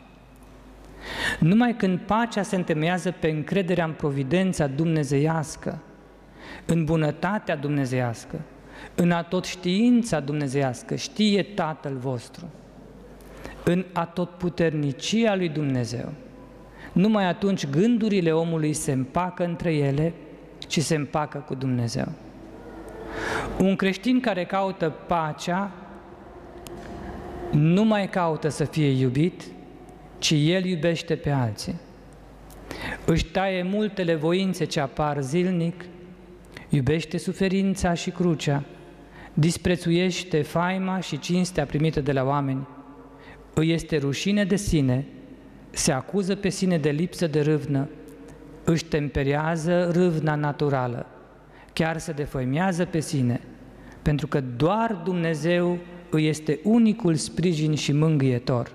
Numai 1.39 1.77
când 1.77 1.99
pacea 1.99 2.43
se 2.43 2.57
întemeiază 2.57 3.11
pe 3.11 3.29
încrederea 3.29 3.85
în 3.85 3.93
providența 3.93 4.67
dumnezeiască, 4.67 5.79
în 6.67 6.85
bunătatea 6.85 7.57
dumnezeiască, 7.57 8.41
în 8.95 9.11
atot 9.11 9.45
știința 9.45 10.21
dumnezeiască, 10.21 10.95
știe 10.95 11.43
Tatăl 11.43 11.97
vostru, 11.97 12.51
în 13.65 13.85
atot 13.93 14.31
puternicia 14.31 15.35
lui 15.35 15.49
Dumnezeu. 15.49 16.13
Numai 16.93 17.25
atunci 17.25 17.67
gândurile 17.67 18.33
omului 18.33 18.73
se 18.73 18.93
împacă 18.93 19.45
între 19.45 19.75
ele 19.75 20.13
și 20.69 20.81
se 20.81 20.95
împacă 20.95 21.39
cu 21.39 21.55
Dumnezeu. 21.55 22.09
Un 23.59 23.77
creștin 23.77 24.21
care 24.21 24.45
caută 24.45 24.93
pacea 25.07 25.71
nu 27.51 27.85
mai 27.85 28.09
caută 28.09 28.49
să 28.49 28.65
fie 28.65 28.89
iubit, 28.89 29.43
ci 30.19 30.31
el 30.31 30.65
iubește 30.65 31.17
pe 31.17 31.31
alții. 31.31 31.75
Își 33.05 33.25
taie 33.25 33.63
multele 33.63 34.15
voințe 34.15 34.65
ce 34.65 34.81
apar 34.81 35.21
zilnic, 35.21 35.85
iubește 36.69 37.19
suferința 37.19 37.95
și 37.95 38.11
crucea, 38.11 38.65
disprețuiește 39.35 40.43
faima 40.43 41.01
și 41.01 41.19
cinstea 41.19 41.67
primită 41.67 42.01
de 42.01 42.13
la 42.13 42.25
oameni, 42.25 42.67
îi 43.55 43.73
este 43.73 43.97
rușine 43.97 44.45
de 44.45 44.57
sine, 44.57 45.07
se 45.71 45.93
acuză 45.93 46.35
pe 46.35 46.49
sine 46.49 46.79
de 46.79 46.91
lipsă 46.91 47.27
de 47.27 47.41
râvnă, 47.41 47.89
își 48.65 48.85
temperează 48.85 49.91
râvna 49.93 50.35
naturală, 50.35 51.07
chiar 51.73 51.99
se 51.99 52.13
defăimează 52.13 52.85
pe 52.85 53.01
sine, 53.01 53.41
pentru 54.03 54.27
că 54.27 54.41
doar 54.41 55.01
Dumnezeu 55.05 55.79
îi 56.11 56.27
este 56.27 56.61
unicul 56.65 57.15
sprijin 57.15 57.75
și 57.75 57.93
mângâietor. 57.93 58.73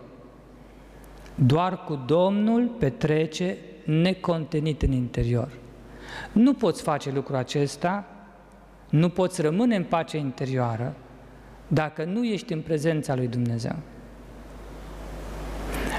Doar 1.36 1.84
cu 1.84 2.04
Domnul 2.06 2.67
petrece 2.80 3.58
necontenit 3.86 4.82
în 4.82 4.91
interior. 4.91 5.50
Nu 6.32 6.54
poți 6.54 6.82
face 6.82 7.12
lucrul 7.12 7.36
acesta, 7.36 8.06
nu 8.89 9.10
poți 9.10 9.41
rămâne 9.41 9.76
în 9.76 9.84
pace 9.84 10.17
interioară 10.17 10.95
dacă 11.67 12.04
nu 12.04 12.26
ești 12.26 12.54
în 12.54 12.62
prezența 12.62 13.15
lui 13.15 13.28
Dumnezeu. 13.28 13.76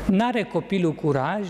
N-are 0.06 0.42
copilul 0.42 0.92
curaj 0.92 1.48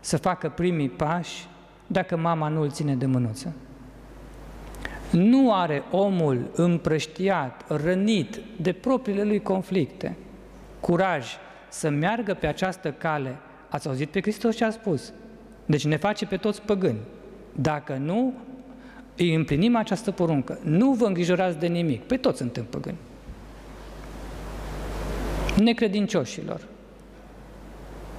să 0.00 0.16
facă 0.16 0.48
primii 0.48 0.88
pași 0.88 1.46
dacă 1.86 2.16
mama 2.16 2.48
nu 2.48 2.60
îl 2.60 2.70
ține 2.70 2.94
de 2.94 3.06
mânuță. 3.06 3.54
Nu 5.14 5.54
are 5.54 5.82
omul 5.90 6.50
împrăștiat, 6.54 7.64
rănit 7.82 8.40
de 8.60 8.72
propriile 8.72 9.22
lui 9.22 9.42
conflicte, 9.42 10.16
curaj 10.80 11.26
să 11.68 11.88
meargă 11.88 12.34
pe 12.34 12.46
această 12.46 12.92
cale. 12.92 13.36
Ați 13.68 13.88
auzit 13.88 14.10
pe 14.10 14.20
Hristos 14.20 14.56
ce 14.56 14.64
a 14.64 14.70
spus? 14.70 15.12
Deci 15.66 15.84
ne 15.84 15.96
face 15.96 16.26
pe 16.26 16.36
toți 16.36 16.62
păgâni. 16.62 16.98
Dacă 17.52 17.96
nu, 17.96 18.34
îi 19.16 19.34
împlinim 19.34 19.76
această 19.76 20.10
poruncă. 20.10 20.58
Nu 20.62 20.92
vă 20.92 21.06
îngrijorați 21.06 21.58
de 21.58 21.66
nimic. 21.66 22.02
Păi 22.02 22.18
toți 22.18 22.38
suntem 22.38 22.64
păgâni. 22.64 22.98
Necredincioșilor. 25.56 26.60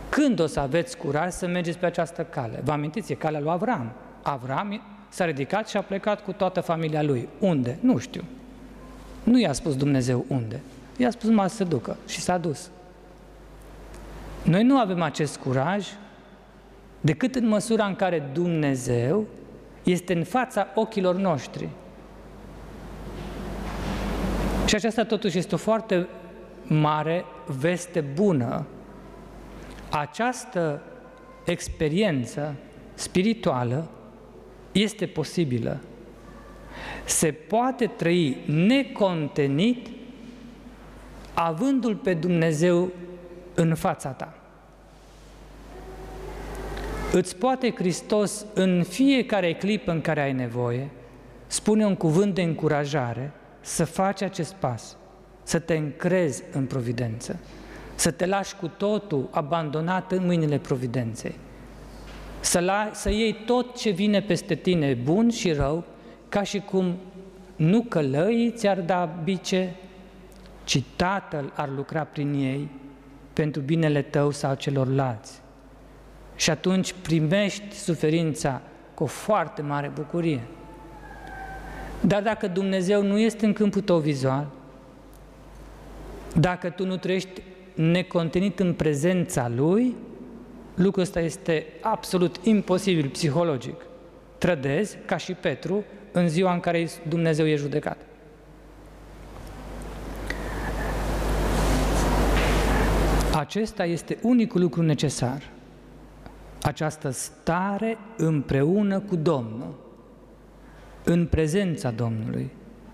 Când 0.10 0.39
o 0.39 0.45
să 0.45 0.60
aveți 0.60 0.97
curaj 0.97 1.31
să 1.31 1.47
mergeți 1.47 1.77
pe 1.77 1.86
această 1.86 2.23
cale? 2.23 2.62
Vă 2.63 2.71
amintiți, 2.71 3.12
e 3.12 3.15
calea 3.15 3.39
lui 3.39 3.49
Avram. 3.51 3.91
Avram 4.21 4.81
s-a 5.15 5.25
ridicat 5.25 5.67
și 5.67 5.78
a 5.78 5.82
plecat 5.82 6.23
cu 6.23 6.32
toată 6.32 6.62
familia 6.62 7.04
lui. 7.04 7.30
Unde? 7.39 7.78
Nu 7.82 7.97
știu. 7.97 8.23
Nu 9.23 9.39
i-a 9.39 9.54
spus 9.54 9.75
Dumnezeu 9.75 10.25
unde. 10.28 10.60
I-a 10.97 11.10
spus 11.10 11.30
numai 11.30 11.49
să 11.49 11.56
se 11.56 11.63
ducă 11.63 11.97
și 12.08 12.19
s-a 12.19 12.38
dus. 12.38 12.69
Noi 14.43 14.63
nu 14.63 14.78
avem 14.78 15.01
acest 15.01 15.38
curaj 15.38 15.88
decât 17.01 17.36
în 17.36 17.47
măsura 17.47 17.86
în 17.86 17.95
care 17.95 18.30
Dumnezeu 18.34 19.25
este 19.84 20.13
în 20.13 20.23
fața 20.23 20.67
ochilor 20.75 21.15
noștri. 21.15 21.69
Și 24.65 24.75
aceasta 24.75 25.04
totuși 25.04 25.38
este 25.38 25.56
o 25.56 25.58
foarte 25.58 26.08
mare 26.63 27.25
veste 27.45 27.99
bună. 27.99 28.65
Această 29.89 30.82
experiență 31.45 32.56
spirituală 32.93 33.89
este 34.81 35.05
posibilă. 35.05 35.79
Se 37.05 37.31
poate 37.31 37.85
trăi 37.85 38.38
necontenit 38.45 39.88
avându-L 41.33 41.95
pe 41.95 42.13
Dumnezeu 42.13 42.91
în 43.53 43.75
fața 43.75 44.09
ta. 44.09 44.38
Îți 47.11 47.35
poate 47.35 47.73
Hristos 47.75 48.45
în 48.53 48.83
fiecare 48.83 49.53
clip 49.53 49.88
în 49.88 50.01
care 50.01 50.21
ai 50.21 50.33
nevoie 50.33 50.89
spune 51.47 51.85
un 51.85 51.95
cuvânt 51.95 52.33
de 52.33 52.41
încurajare 52.41 53.31
să 53.61 53.85
faci 53.85 54.21
acest 54.21 54.53
pas, 54.53 54.97
să 55.43 55.59
te 55.59 55.75
încrezi 55.75 56.43
în 56.51 56.65
providență, 56.65 57.39
să 57.95 58.11
te 58.11 58.25
lași 58.25 58.55
cu 58.55 58.67
totul 58.67 59.27
abandonat 59.31 60.11
în 60.11 60.25
mâinile 60.25 60.57
providenței, 60.57 61.35
să, 62.45 62.60
la, 62.60 62.89
să 62.93 63.10
iei 63.10 63.34
tot 63.45 63.77
ce 63.77 63.89
vine 63.89 64.21
peste 64.21 64.55
tine, 64.55 64.93
bun 64.93 65.29
și 65.29 65.51
rău, 65.51 65.84
ca 66.29 66.43
și 66.43 66.60
cum 66.60 66.95
nu 67.55 67.81
călăii 67.81 68.51
ți-ar 68.51 68.79
da 68.79 69.19
bice, 69.23 69.75
ci 70.63 70.84
Tatăl 70.95 71.53
ar 71.55 71.69
lucra 71.75 72.03
prin 72.03 72.34
ei 72.34 72.69
pentru 73.34 73.62
binele 73.62 74.01
tău 74.01 74.31
sau 74.31 74.55
celorlalți. 74.55 75.41
Și 76.36 76.49
atunci 76.49 76.93
primești 77.01 77.75
suferința 77.75 78.62
cu 78.93 79.03
o 79.03 79.05
foarte 79.05 79.62
mare 79.62 79.91
bucurie. 79.93 80.41
Dar 82.01 82.21
dacă 82.21 82.47
Dumnezeu 82.47 83.03
nu 83.03 83.17
este 83.17 83.45
în 83.45 83.53
câmpul 83.53 83.81
tău 83.81 83.97
vizual, 83.97 84.47
dacă 86.39 86.70
tu 86.70 86.86
nu 86.86 86.97
trăiești 86.97 87.41
necontenit 87.74 88.59
în 88.59 88.74
prezența 88.74 89.51
Lui, 89.55 89.95
lucrul 90.76 91.03
ăsta 91.03 91.19
este 91.19 91.65
absolut 91.82 92.39
imposibil 92.43 93.09
psihologic. 93.09 93.86
Trădezi, 94.38 94.97
ca 95.05 95.17
și 95.17 95.34
Petru, 95.34 95.84
în 96.11 96.30
ziua 96.30 96.53
în 96.53 96.59
care 96.59 96.89
Dumnezeu 97.07 97.47
e 97.47 97.55
judecat. 97.55 97.97
Acesta 103.34 103.86
este 103.86 104.17
unicul 104.21 104.61
lucru 104.61 104.82
necesar– 104.82 105.41
această 106.65 107.09
stare 107.09 107.97
împreună 108.17 108.99
cu 108.99 109.15
Domnul, 109.15 109.76
în 111.03 111.26
prezența 111.26 111.91
Domnului, 111.91 112.51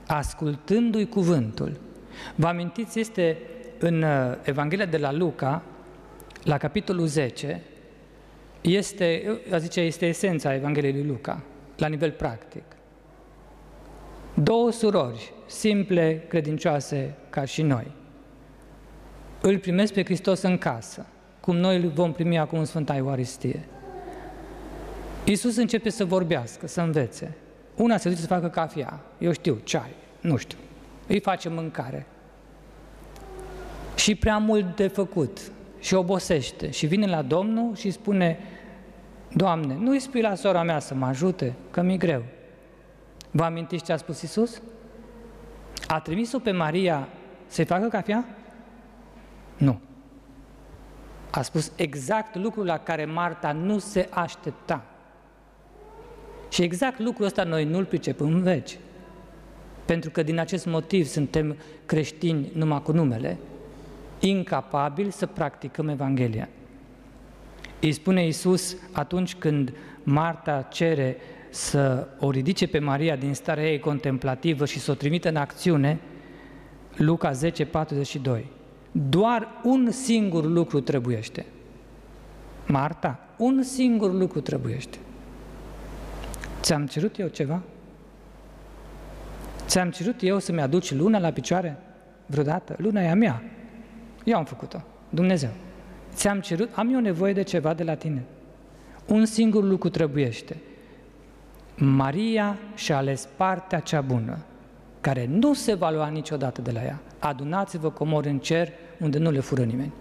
ascultându-i 0.07 1.07
cuvântul. 1.07 1.79
Vă 2.35 2.47
amintiți, 2.47 2.99
este 2.99 3.37
în 3.79 4.01
uh, 4.01 4.09
Evanghelia 4.43 4.85
de 4.85 4.97
la 4.97 5.11
Luca, 5.11 5.63
la 6.43 6.57
capitolul 6.57 7.05
10, 7.05 7.61
este, 8.61 9.39
a 9.51 9.57
zice, 9.57 9.81
este 9.81 10.05
esența 10.05 10.53
Evangheliei 10.53 10.93
lui 10.93 11.05
Luca, 11.05 11.41
la 11.77 11.87
nivel 11.87 12.11
practic. 12.11 12.63
Două 14.33 14.71
surori, 14.71 15.33
simple, 15.45 16.23
credincioase 16.27 17.15
ca 17.29 17.45
și 17.45 17.61
noi. 17.61 17.91
Îl 19.41 19.57
primesc 19.57 19.93
pe 19.93 20.03
Hristos 20.03 20.41
în 20.41 20.57
casă, 20.57 21.05
cum 21.39 21.55
noi 21.55 21.81
îl 21.81 21.89
vom 21.89 22.13
primi 22.13 22.39
acum 22.39 22.59
în 22.59 22.65
Sfânta 22.65 22.95
Euaristie. 22.95 23.65
Iisus 25.23 25.55
începe 25.55 25.89
să 25.89 26.05
vorbească, 26.05 26.67
să 26.67 26.81
învețe. 26.81 27.35
Una 27.75 27.97
se 27.97 28.09
duce 28.09 28.21
să 28.21 28.27
facă 28.27 28.49
cafea, 28.49 28.99
eu 29.17 29.31
știu, 29.31 29.61
ceai, 29.63 29.95
nu 30.21 30.35
știu. 30.35 30.57
Îi 31.07 31.19
face 31.19 31.49
mâncare. 31.49 32.05
Și 33.95 34.15
prea 34.15 34.37
mult 34.37 34.75
de 34.75 34.87
făcut 34.87 35.51
și 35.81 35.93
obosește 35.93 36.69
și 36.69 36.85
vine 36.85 37.05
la 37.05 37.21
Domnul 37.21 37.75
și 37.75 37.91
spune, 37.91 38.39
Doamne, 39.33 39.75
nu 39.79 39.91
îi 39.91 39.99
spui 39.99 40.21
la 40.21 40.35
sora 40.35 40.63
mea 40.63 40.79
să 40.79 40.93
mă 40.93 41.05
ajute, 41.05 41.53
că 41.71 41.81
mi-e 41.81 41.97
greu. 41.97 42.23
Vă 43.31 43.43
amintiți 43.43 43.83
ce 43.83 43.91
a 43.91 43.97
spus 43.97 44.21
Isus? 44.21 44.61
A 45.87 45.99
trimis-o 45.99 46.39
pe 46.39 46.51
Maria 46.51 47.07
să-i 47.47 47.65
facă 47.65 47.87
cafea? 47.87 48.25
Nu. 49.57 49.79
A 51.31 51.41
spus 51.41 51.71
exact 51.75 52.35
lucrul 52.35 52.65
la 52.65 52.77
care 52.77 53.05
Marta 53.05 53.51
nu 53.51 53.79
se 53.79 54.07
aștepta. 54.11 54.85
Și 56.49 56.61
exact 56.61 56.99
lucrul 56.99 57.25
ăsta 57.25 57.43
noi 57.43 57.65
nu-l 57.65 57.85
pricepem 57.85 58.27
în 58.27 58.41
veci. 58.41 58.77
Pentru 59.85 60.09
că 60.09 60.23
din 60.23 60.39
acest 60.39 60.65
motiv 60.65 61.05
suntem 61.05 61.57
creștini 61.85 62.51
numai 62.53 62.81
cu 62.81 62.91
numele, 62.91 63.37
incapabili 64.21 65.11
să 65.11 65.25
practicăm 65.25 65.87
Evanghelia. 65.87 66.49
Îi 67.81 67.91
spune 67.91 68.23
Iisus 68.23 68.75
atunci 68.91 69.35
când 69.35 69.73
Marta 70.03 70.67
cere 70.69 71.17
să 71.49 72.07
o 72.19 72.29
ridice 72.29 72.67
pe 72.67 72.79
Maria 72.79 73.15
din 73.15 73.33
starea 73.33 73.71
ei 73.71 73.79
contemplativă 73.79 74.65
și 74.65 74.79
să 74.79 74.91
o 74.91 74.93
trimită 74.93 75.29
în 75.29 75.35
acțiune, 75.35 75.99
Luca 76.95 77.31
10, 77.31 77.65
42. 77.65 78.49
Doar 78.91 79.47
un 79.63 79.91
singur 79.91 80.45
lucru 80.45 80.79
trebuiește. 80.79 81.45
Marta, 82.67 83.19
un 83.37 83.63
singur 83.63 84.13
lucru 84.13 84.41
trebuiește. 84.41 84.97
Ți-am 86.61 86.87
cerut 86.87 87.19
eu 87.19 87.27
ceva? 87.27 87.61
Ți-am 89.65 89.89
cerut 89.89 90.15
eu 90.21 90.39
să-mi 90.39 90.61
aduci 90.61 90.93
luna 90.93 91.19
la 91.19 91.31
picioare? 91.31 91.77
Vreodată? 92.25 92.75
Luna 92.77 93.01
e 93.01 93.09
a 93.09 93.15
mea. 93.15 93.43
Eu 94.23 94.37
am 94.37 94.45
făcut-o. 94.45 94.81
Dumnezeu. 95.09 95.49
Ți-am 96.13 96.39
cerut, 96.39 96.69
am 96.73 96.93
eu 96.93 96.99
nevoie 96.99 97.33
de 97.33 97.41
ceva 97.41 97.73
de 97.73 97.83
la 97.83 97.95
tine. 97.95 98.23
Un 99.07 99.25
singur 99.25 99.63
lucru 99.63 99.89
trebuiește. 99.89 100.57
Maria 101.75 102.57
și-a 102.75 102.97
ales 102.97 103.27
partea 103.35 103.79
cea 103.79 104.01
bună, 104.01 104.37
care 105.01 105.25
nu 105.25 105.53
se 105.53 105.73
va 105.73 105.89
lua 105.89 106.07
niciodată 106.07 106.61
de 106.61 106.71
la 106.71 106.83
ea. 106.83 107.01
Adunați-vă 107.19 107.89
comori 107.89 108.29
în 108.29 108.39
cer 108.39 108.69
unde 108.99 109.17
nu 109.17 109.31
le 109.31 109.39
fură 109.39 109.63
nimeni. 109.63 109.93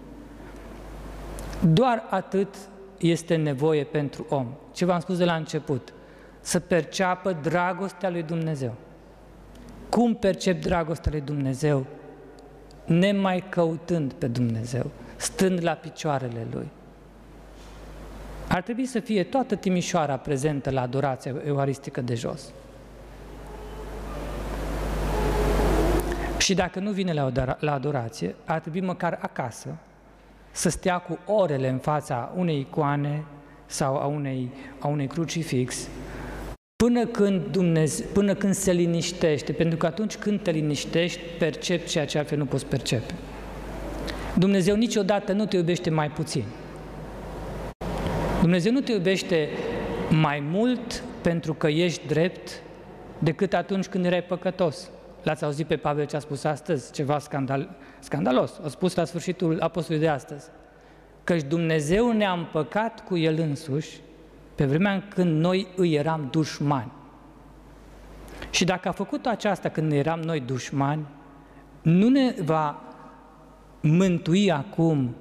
Doar 1.72 2.06
atât 2.10 2.54
este 2.98 3.36
nevoie 3.36 3.84
pentru 3.84 4.26
om. 4.28 4.46
Ce 4.72 4.84
v-am 4.84 5.00
spus 5.00 5.16
de 5.16 5.24
la 5.24 5.34
început, 5.34 5.92
să 6.40 6.60
perceapă 6.60 7.32
dragostea 7.42 8.10
lui 8.10 8.22
Dumnezeu. 8.22 8.74
Cum 9.88 10.14
percep 10.14 10.60
dragostea 10.60 11.10
lui 11.12 11.20
Dumnezeu? 11.20 11.86
Nemai 12.90 13.44
căutând 13.48 14.12
pe 14.12 14.26
Dumnezeu, 14.26 14.90
stând 15.16 15.62
la 15.62 15.72
picioarele 15.72 16.46
Lui. 16.52 16.68
Ar 18.48 18.62
trebui 18.62 18.86
să 18.86 19.00
fie 19.00 19.24
toată 19.24 19.54
Timișoara 19.54 20.16
prezentă 20.16 20.70
la 20.70 20.80
adorația 20.80 21.34
euaristică 21.46 22.00
de 22.00 22.14
jos. 22.14 22.52
Și 26.38 26.54
dacă 26.54 26.78
nu 26.80 26.90
vine 26.90 27.12
la 27.58 27.72
adorație, 27.72 28.34
ar 28.44 28.60
trebui 28.60 28.80
măcar 28.80 29.18
acasă 29.22 29.68
să 30.50 30.68
stea 30.68 30.98
cu 30.98 31.18
orele 31.32 31.68
în 31.68 31.78
fața 31.78 32.32
unei 32.36 32.58
icoane 32.58 33.24
sau 33.66 33.96
a 33.96 34.06
unei, 34.06 34.50
a 34.78 34.86
unei 34.86 35.06
crucifix, 35.06 35.88
până 36.80 37.06
când, 37.06 37.46
Dumnezeu, 37.50 38.06
până 38.12 38.34
când 38.34 38.54
se 38.54 38.72
liniștește, 38.72 39.52
pentru 39.52 39.78
că 39.78 39.86
atunci 39.86 40.16
când 40.16 40.40
te 40.42 40.50
liniștești, 40.50 41.20
percepi 41.38 41.88
ceea 41.88 42.06
ce 42.06 42.18
altfel 42.18 42.38
nu 42.38 42.44
poți 42.44 42.66
percepe. 42.66 43.14
Dumnezeu 44.34 44.76
niciodată 44.76 45.32
nu 45.32 45.46
te 45.46 45.56
iubește 45.56 45.90
mai 45.90 46.10
puțin. 46.10 46.44
Dumnezeu 48.40 48.72
nu 48.72 48.80
te 48.80 48.92
iubește 48.92 49.48
mai 50.10 50.40
mult 50.50 51.02
pentru 51.22 51.54
că 51.54 51.68
ești 51.68 52.06
drept 52.06 52.62
decât 53.18 53.54
atunci 53.54 53.86
când 53.86 54.04
erai 54.04 54.22
păcătos. 54.22 54.90
L-ați 55.22 55.44
auzit 55.44 55.66
pe 55.66 55.76
Pavel 55.76 56.06
ce 56.06 56.16
a 56.16 56.20
spus 56.20 56.44
astăzi, 56.44 56.92
ceva 56.92 57.18
scandal, 57.18 57.76
scandalos. 57.98 58.60
A 58.64 58.68
spus 58.68 58.94
la 58.94 59.04
sfârșitul 59.04 59.60
apostolului 59.60 60.06
de 60.06 60.12
astăzi. 60.12 60.48
Căci 61.24 61.42
Dumnezeu 61.42 62.12
ne-a 62.12 62.32
împăcat 62.32 63.04
cu 63.04 63.16
El 63.16 63.38
însuși 63.38 64.00
pe 64.60 64.66
vremea 64.66 65.02
când 65.08 65.40
noi 65.40 65.66
îi 65.76 65.94
eram 65.94 66.28
dușmani. 66.30 66.92
Și 68.50 68.64
dacă 68.64 68.88
a 68.88 68.92
făcut 68.92 69.26
aceasta 69.26 69.68
când 69.68 69.92
eram 69.92 70.20
noi 70.20 70.40
dușmani, 70.40 71.06
nu 71.82 72.08
ne 72.08 72.34
va 72.44 72.82
mântui 73.80 74.50
acum 74.50 75.14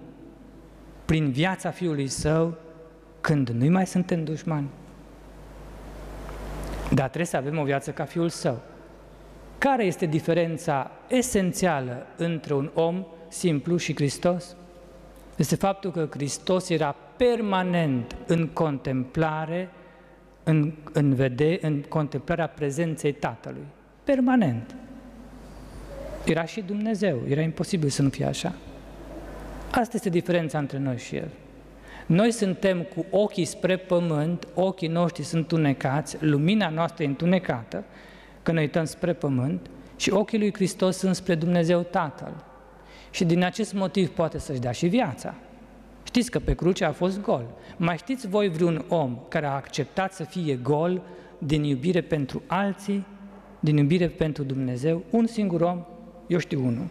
prin 1.06 1.32
viața 1.32 1.72
Fiului 1.72 2.08
Său 2.08 2.58
când 3.22 3.50
nu 3.50 3.70
mai 3.70 3.88
suntem 3.88 4.24
dușmani. 4.24 4.68
Dar 6.94 7.06
trebuie 7.06 7.26
să 7.26 7.38
avem 7.38 7.58
o 7.58 7.64
viață 7.64 7.92
ca 7.92 8.04
Fiul 8.04 8.30
Său. 8.30 8.62
Care 9.58 9.84
este 9.86 10.06
diferența 10.06 10.92
esențială 11.08 12.06
între 12.18 12.54
un 12.54 12.72
om 12.74 13.06
simplu 13.28 13.78
și 13.78 13.96
Hristos? 13.96 14.56
Este 15.40 15.56
faptul 15.56 15.92
că 15.92 16.08
Hristos 16.10 16.70
era 16.70 16.96
permanent 17.18 18.16
în 18.28 18.48
contemplare, 18.48 19.70
în, 20.44 20.74
în, 20.94 21.14
vede, 21.14 21.58
în 21.62 21.82
contemplarea 21.82 22.48
prezenței 22.48 23.12
Tatălui. 23.14 23.66
Permanent. 24.04 24.76
Era 26.26 26.46
și 26.46 26.62
Dumnezeu, 26.62 27.20
era 27.28 27.42
imposibil 27.42 27.90
să 27.90 28.02
nu 28.02 28.10
fie 28.10 28.26
așa. 28.26 28.54
Asta 29.72 29.92
este 29.94 30.10
diferența 30.10 30.58
între 30.58 30.78
noi 30.78 30.98
și 30.98 31.16
El. 31.16 31.30
Noi 32.06 32.32
suntem 32.32 32.82
cu 32.82 33.06
ochii 33.10 33.46
spre 33.46 33.78
pământ, 33.78 34.48
ochii 34.54 34.88
noștri 34.88 35.24
sunt 35.24 35.52
unecați, 35.52 36.18
lumina 36.20 36.70
noastră 36.70 37.04
e 37.04 37.08
întunecată, 37.08 37.84
când 38.44 38.58
ne 38.58 38.64
uităm 38.64 38.86
spre 38.86 39.14
pământ, 39.14 39.70
și 39.96 40.10
ochii 40.12 40.40
lui 40.40 40.54
Hristos 40.54 40.98
sunt 40.98 41.16
spre 41.16 41.36
Dumnezeu 41.36 41.82
Tatăl. 41.82 42.44
Și 43.12 43.26
din 43.26 43.44
acest 43.44 43.74
motiv 43.74 44.10
poate 44.10 44.38
să-și 44.40 44.60
dea 44.60 44.72
și 44.72 44.88
viața. 44.88 45.36
Știți 46.04 46.32
că 46.32 46.40
pe 46.40 46.54
cruce 46.54 46.86
a 46.86 46.92
fost 46.92 47.22
gol. 47.22 47.46
Mai 47.78 47.98
știți 47.98 48.28
voi 48.28 48.50
vreun 48.50 48.86
om 48.88 49.20
care 49.28 49.46
a 49.46 49.52
acceptat 49.52 50.14
să 50.14 50.24
fie 50.24 50.56
gol 50.56 51.02
din 51.38 51.64
iubire 51.64 52.02
pentru 52.02 52.42
alții, 52.48 53.06
din 53.60 53.78
iubire 53.78 54.08
pentru 54.08 54.44
Dumnezeu? 54.44 55.04
Un 55.10 55.28
singur 55.28 55.62
om? 55.62 55.86
Eu 56.28 56.38
știu 56.38 56.66
unul. 56.66 56.88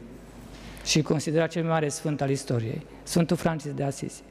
Și 0.85 1.03
considera 1.03 1.47
cel 1.47 1.63
mai 1.63 1.71
mare 1.71 1.89
sfânt 1.89 2.21
al 2.21 2.31
istoriei, 2.31 2.87
Sfântul 3.03 3.37
Francis 3.37 3.73
de 3.73 3.83
Asisi. 3.83 4.23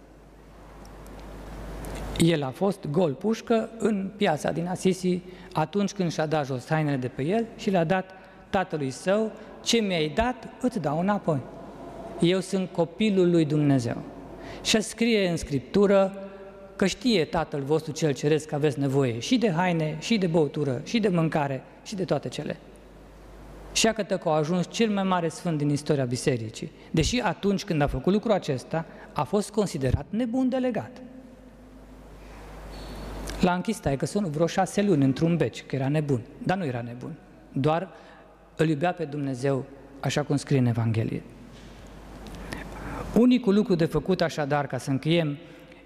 El 2.18 2.44
a 2.44 2.50
fost 2.50 2.88
gol 2.92 3.14
pușcă 3.14 3.70
în 3.78 4.12
piața 4.18 4.52
din 4.52 4.68
Asisi 4.68 5.22
atunci 5.54 5.92
când 5.92 6.12
și-a 6.12 6.26
dat 6.26 6.46
jos 6.46 6.68
hainele 6.68 6.98
de 6.98 7.08
pe 7.08 7.24
el 7.24 7.46
și 7.56 7.70
le-a 7.70 7.84
dat 7.84 8.12
tatălui 8.50 8.90
său, 8.90 9.32
ce 9.64 9.78
mi-ai 9.78 10.12
dat, 10.16 10.48
îți 10.62 10.80
dau 10.80 11.00
înapoi. 11.00 11.40
Eu 12.20 12.40
sunt 12.40 12.70
copilul 12.72 13.32
lui 13.32 13.46
Dumnezeu. 13.46 14.02
Și 14.64 14.82
scrie 14.82 15.30
în 15.30 15.38
Scriptură 15.38 16.14
că 16.76 16.86
știe 16.86 17.26
Tatăl 17.26 17.62
vostru 17.62 17.92
cel 17.92 18.14
ceresc 18.14 18.48
că 18.48 18.56
aveți 18.56 18.80
nevoie 18.80 19.20
și 19.20 19.38
de 19.38 19.52
haine, 19.52 19.98
și 20.00 20.18
de 20.18 20.28
băutură, 20.28 20.82
și 20.84 21.00
de 21.00 21.08
mâncare, 21.08 21.64
și 21.84 21.96
de 21.96 22.06
toate 22.06 22.28
cele. 22.28 22.58
Și 23.74 23.86
iată 23.86 24.18
că 24.18 24.30
a 24.30 24.32
ajuns 24.32 24.66
cel 24.70 24.90
mai 24.90 25.04
mare 25.04 25.28
sfânt 25.28 25.58
din 25.58 25.70
istoria 25.70 26.06
bisericii, 26.06 26.72
deși 26.92 27.20
atunci 27.20 27.64
când 27.64 27.82
a 27.82 27.88
făcut 27.88 28.14
lucrul 28.14 28.32
acesta, 28.32 28.86
a 29.14 29.24
fost 29.24 29.52
considerat 29.52 30.06
nebun 30.10 30.50
delegat. 30.50 30.92
L-a 33.42 33.54
închis 33.54 33.80
că 33.98 34.06
sunt 34.06 34.26
vreo 34.26 34.48
șase 34.48 34.82
luni 34.82 35.04
într-un 35.04 35.38
beci, 35.38 35.64
că 35.66 35.76
era 35.76 35.88
nebun, 35.88 36.22
dar 36.44 36.58
nu 36.58 36.66
era 36.66 36.82
nebun. 36.82 37.14
Doar 37.52 37.90
îl 38.56 38.70
iubea 38.70 38.94
pe 38.94 39.06
Dumnezeu, 39.06 39.66
așa 40.00 40.24
cum 40.24 40.36
scrie 40.36 40.60
în 40.60 40.66
Evanghelie. 40.66 41.24
Unicul 43.20 43.54
lucru 43.54 43.76
de 43.76 43.86
făcut 43.86 44.22
așadar, 44.22 44.68
ca 44.68 44.78
să 44.78 44.90
încheiem, 44.90 45.38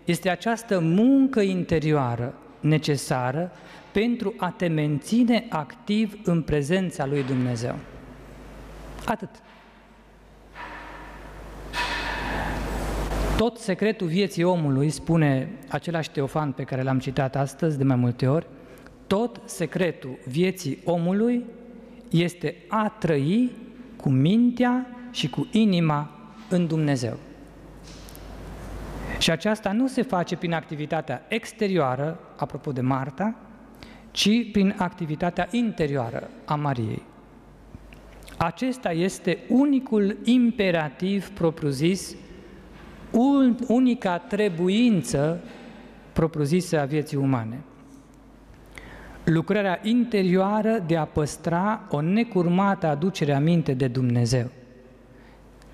este 0.05 0.29
această 0.29 0.79
muncă 0.79 1.41
interioară 1.41 2.33
necesară 2.59 3.51
pentru 3.91 4.33
a 4.37 4.49
te 4.49 4.67
menține 4.67 5.45
activ 5.49 6.19
în 6.23 6.41
prezența 6.41 7.05
lui 7.05 7.23
Dumnezeu. 7.23 7.75
Atât. 9.05 9.29
Tot 13.37 13.57
secretul 13.57 14.07
vieții 14.07 14.43
omului, 14.43 14.89
spune 14.89 15.49
același 15.69 16.11
Teofan 16.11 16.51
pe 16.51 16.63
care 16.63 16.81
l-am 16.81 16.99
citat 16.99 17.35
astăzi 17.35 17.77
de 17.77 17.83
mai 17.83 17.95
multe 17.95 18.27
ori, 18.27 18.47
tot 19.07 19.41
secretul 19.45 20.17
vieții 20.27 20.77
omului 20.85 21.45
este 22.09 22.55
a 22.67 22.95
trăi 22.99 23.51
cu 23.95 24.09
mintea 24.09 24.87
și 25.11 25.29
cu 25.29 25.47
inima 25.51 26.20
în 26.51 26.67
Dumnezeu. 26.67 27.17
Și 29.17 29.31
aceasta 29.31 29.71
nu 29.71 29.87
se 29.87 30.01
face 30.01 30.35
prin 30.37 30.53
activitatea 30.53 31.25
exterioară, 31.27 32.19
apropo 32.35 32.71
de 32.71 32.81
Marta, 32.81 33.35
ci 34.11 34.51
prin 34.51 34.75
activitatea 34.77 35.47
interioară 35.51 36.29
a 36.45 36.55
Mariei. 36.55 37.03
Acesta 38.37 38.91
este 38.91 39.37
unicul 39.49 40.17
imperativ 40.23 41.29
propriu-zis, 41.29 42.15
unica 43.67 44.17
trebuință 44.17 45.43
propriu-zisă 46.13 46.79
a 46.79 46.85
vieții 46.85 47.17
umane. 47.17 47.59
Lucrarea 49.23 49.79
interioară 49.83 50.83
de 50.87 50.97
a 50.97 51.05
păstra 51.05 51.81
o 51.89 52.01
necurmată 52.01 52.87
aducere 52.87 53.33
aminte 53.33 53.73
de 53.73 53.87
Dumnezeu. 53.87 54.49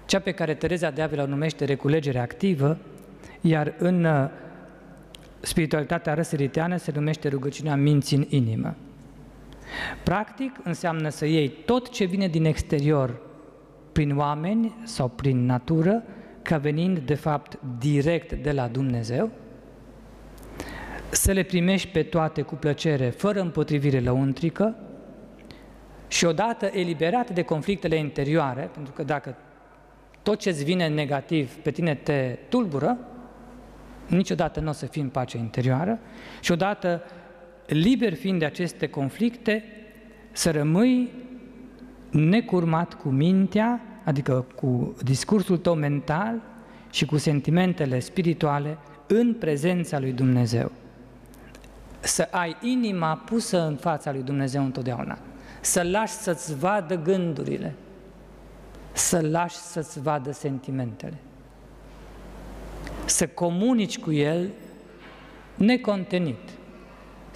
Cea 0.07 0.19
pe 0.19 0.31
care 0.31 0.53
Tereza 0.53 0.89
de 0.89 1.01
Avila 1.01 1.23
o 1.23 1.25
numește 1.25 1.65
reculegere 1.65 2.19
activă, 2.19 2.77
iar 3.41 3.73
în 3.77 4.03
uh, 4.03 4.29
spiritualitatea 5.39 6.13
răsăriteană 6.13 6.77
se 6.77 6.91
numește 6.95 7.27
rugăciunea 7.27 7.75
minții 7.75 8.17
în 8.17 8.25
inimă. 8.29 8.75
Practic 10.03 10.59
înseamnă 10.63 11.09
să 11.09 11.25
iei 11.25 11.49
tot 11.49 11.89
ce 11.89 12.05
vine 12.05 12.27
din 12.27 12.45
exterior 12.45 13.21
prin 13.91 14.17
oameni 14.17 14.75
sau 14.83 15.07
prin 15.07 15.45
natură, 15.45 16.03
ca 16.41 16.57
venind 16.57 16.99
de 16.99 17.15
fapt 17.15 17.59
direct 17.79 18.33
de 18.33 18.51
la 18.51 18.67
Dumnezeu, 18.67 19.29
să 21.09 21.31
le 21.31 21.43
primești 21.43 21.87
pe 21.87 22.03
toate 22.03 22.41
cu 22.41 22.55
plăcere, 22.55 23.09
fără 23.09 23.41
împotrivire 23.41 23.99
lăuntrică 23.99 24.75
și 26.07 26.25
odată 26.25 26.65
eliberat 26.65 27.29
de 27.29 27.41
conflictele 27.41 27.95
interioare, 27.95 28.69
pentru 28.73 28.93
că 28.93 29.03
dacă 29.03 29.35
tot 30.27 30.39
ce 30.39 30.49
îți 30.49 30.63
vine 30.63 30.87
negativ 30.87 31.53
pe 31.53 31.71
tine 31.71 31.95
te 31.95 32.37
tulbură, 32.49 32.97
niciodată 34.07 34.59
nu 34.59 34.69
o 34.69 34.71
să 34.71 34.85
fii 34.85 35.01
în 35.01 35.09
pace 35.09 35.37
interioară 35.37 35.99
și 36.41 36.51
odată 36.51 37.01
liber 37.65 38.13
fiind 38.13 38.39
de 38.39 38.45
aceste 38.45 38.87
conflicte, 38.87 39.63
să 40.31 40.51
rămâi 40.51 41.11
necurmat 42.09 42.93
cu 42.93 43.09
mintea, 43.09 43.81
adică 44.03 44.45
cu 44.55 44.95
discursul 45.03 45.57
tău 45.57 45.75
mental 45.75 46.41
și 46.91 47.05
cu 47.05 47.17
sentimentele 47.17 47.99
spirituale 47.99 48.77
în 49.07 49.33
prezența 49.33 49.99
lui 49.99 50.11
Dumnezeu. 50.11 50.71
Să 51.99 52.27
ai 52.31 52.57
inima 52.61 53.15
pusă 53.15 53.67
în 53.67 53.75
fața 53.75 54.11
lui 54.11 54.21
Dumnezeu 54.21 54.63
întotdeauna. 54.63 55.17
Să 55.61 55.83
lași 55.83 56.13
să-ți 56.13 56.57
vadă 56.57 57.01
gândurile. 57.01 57.73
Să 58.97 59.19
lași 59.21 59.55
să-ți 59.55 60.01
vadă 60.01 60.31
sentimentele. 60.31 61.17
Să 63.05 63.27
comunici 63.27 63.99
cu 63.99 64.11
El 64.11 64.49
necontenit 65.55 66.57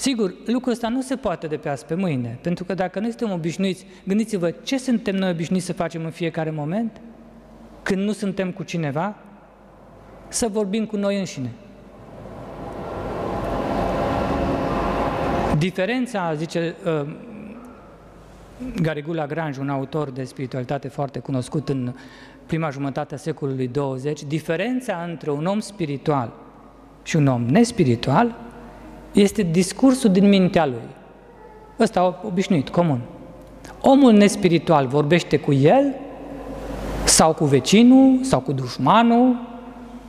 Sigur, 0.02 0.34
lucrul 0.46 0.72
ăsta 0.72 0.90
nu 0.90 1.02
se 1.02 1.16
poate 1.16 1.48
de 1.48 1.58
pe 1.58 1.70
azi 1.70 1.86
pe 1.86 1.96
mâine, 1.96 2.38
pentru 2.42 2.64
că 2.64 2.74
dacă 2.74 3.00
noi 3.00 3.10
suntem 3.10 3.32
obișnuiți, 3.32 3.86
gândiți-vă 4.04 4.52
ce 4.64 4.78
suntem 4.78 5.16
noi 5.16 5.30
obișnuiți 5.30 5.66
să 5.66 5.74
facem 5.74 6.04
în 6.04 6.12
fiecare 6.12 6.52
moment, 6.52 7.02
când 7.84 8.02
nu 8.02 8.12
suntem 8.12 8.52
cu 8.52 8.64
cineva, 8.64 9.16
să 10.28 10.48
vorbim 10.48 10.86
cu 10.86 10.98
noi 10.98 11.20
înșine. 11.20 11.50
Diferența, 15.58 16.34
zice 16.34 16.76
uh, 18.66 18.82
Garigula 18.82 19.26
Granj, 19.26 19.58
un 19.58 19.70
autor 19.70 20.10
de 20.10 20.24
spiritualitate 20.24 20.88
foarte 20.88 21.20
cunoscut 21.20 21.70
în 21.70 21.94
prima 22.46 22.70
jumătate 22.70 23.14
a 23.14 23.18
secolului 23.18 23.68
20, 23.68 24.24
diferența 24.24 25.06
între 25.10 25.32
un 25.32 25.46
om 25.46 25.60
spiritual 25.60 26.34
și 27.04 27.16
un 27.16 27.28
om 27.28 27.46
nespiritual 27.46 28.36
este 29.12 29.42
discursul 29.42 30.12
din 30.12 30.30
mintea 30.30 30.66
lui. 30.66 30.90
Ăsta 31.80 32.22
obișnuit, 32.26 32.70
comun. 32.70 33.02
Omul 33.82 34.12
nespiritual 34.12 34.88
vorbește 34.88 35.38
cu 35.38 35.54
el 35.54 35.96
sau 37.04 37.34
cu 37.34 37.46
vecinul 37.46 38.20
sau 38.22 38.40
cu 38.40 38.52
dușmanul, 38.52 39.36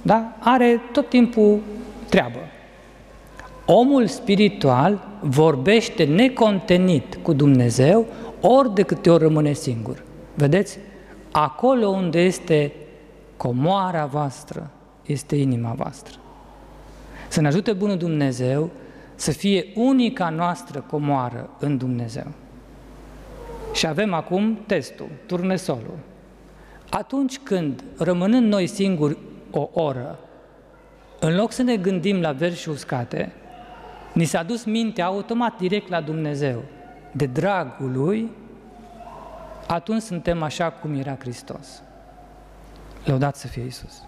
da? 0.03 0.37
are 0.39 0.81
tot 0.93 1.09
timpul 1.09 1.59
treabă. 2.09 2.39
Omul 3.67 4.07
spiritual 4.07 5.09
vorbește 5.21 6.05
necontenit 6.05 7.19
cu 7.23 7.33
Dumnezeu 7.33 8.07
ori 8.43 8.75
de 8.75 8.83
câte 8.83 9.11
ori 9.11 9.23
rămâne 9.23 9.53
singur. 9.53 10.05
Vedeți? 10.35 10.79
Acolo 11.31 11.89
unde 11.89 12.21
este 12.21 12.73
comoara 13.37 14.07
voastră, 14.07 14.71
este 15.07 15.37
inima 15.37 15.73
voastră. 15.73 16.19
Să 17.29 17.41
ne 17.41 17.47
ajute 17.47 17.73
Bunul 17.73 17.97
Dumnezeu 17.97 18.71
să 19.15 19.31
fie 19.31 19.67
unica 19.75 20.29
noastră 20.29 20.85
comoară 20.91 21.51
în 21.59 21.77
Dumnezeu. 21.77 22.27
Și 23.73 23.87
avem 23.87 24.13
acum 24.15 24.59
testul, 24.67 25.09
turnesolul. 25.27 25.99
Atunci 26.91 27.39
când, 27.39 27.85
rămânând 27.99 28.47
noi 28.53 28.67
singuri 28.67 29.19
o 29.51 29.69
oră, 29.73 30.19
în 31.21 31.37
loc 31.37 31.53
să 31.53 31.63
ne 31.63 31.77
gândim 31.77 32.21
la 32.21 32.33
versi 32.33 32.69
uscate, 32.69 33.33
ni 34.13 34.25
s-a 34.25 34.43
dus 34.43 34.65
mintea 34.65 35.07
automat 35.07 35.59
direct 35.59 35.89
la 35.89 36.01
Dumnezeu, 36.01 36.63
de 37.13 37.27
dragul 37.27 37.93
Lui, 37.93 38.31
atunci 39.67 40.03
suntem 40.03 40.43
așa 40.43 40.71
cum 40.71 40.95
era 40.95 41.17
Hristos. 41.19 41.83
Lăudați 43.05 43.41
să 43.41 43.47
fie 43.47 43.65
Isus! 43.65 44.03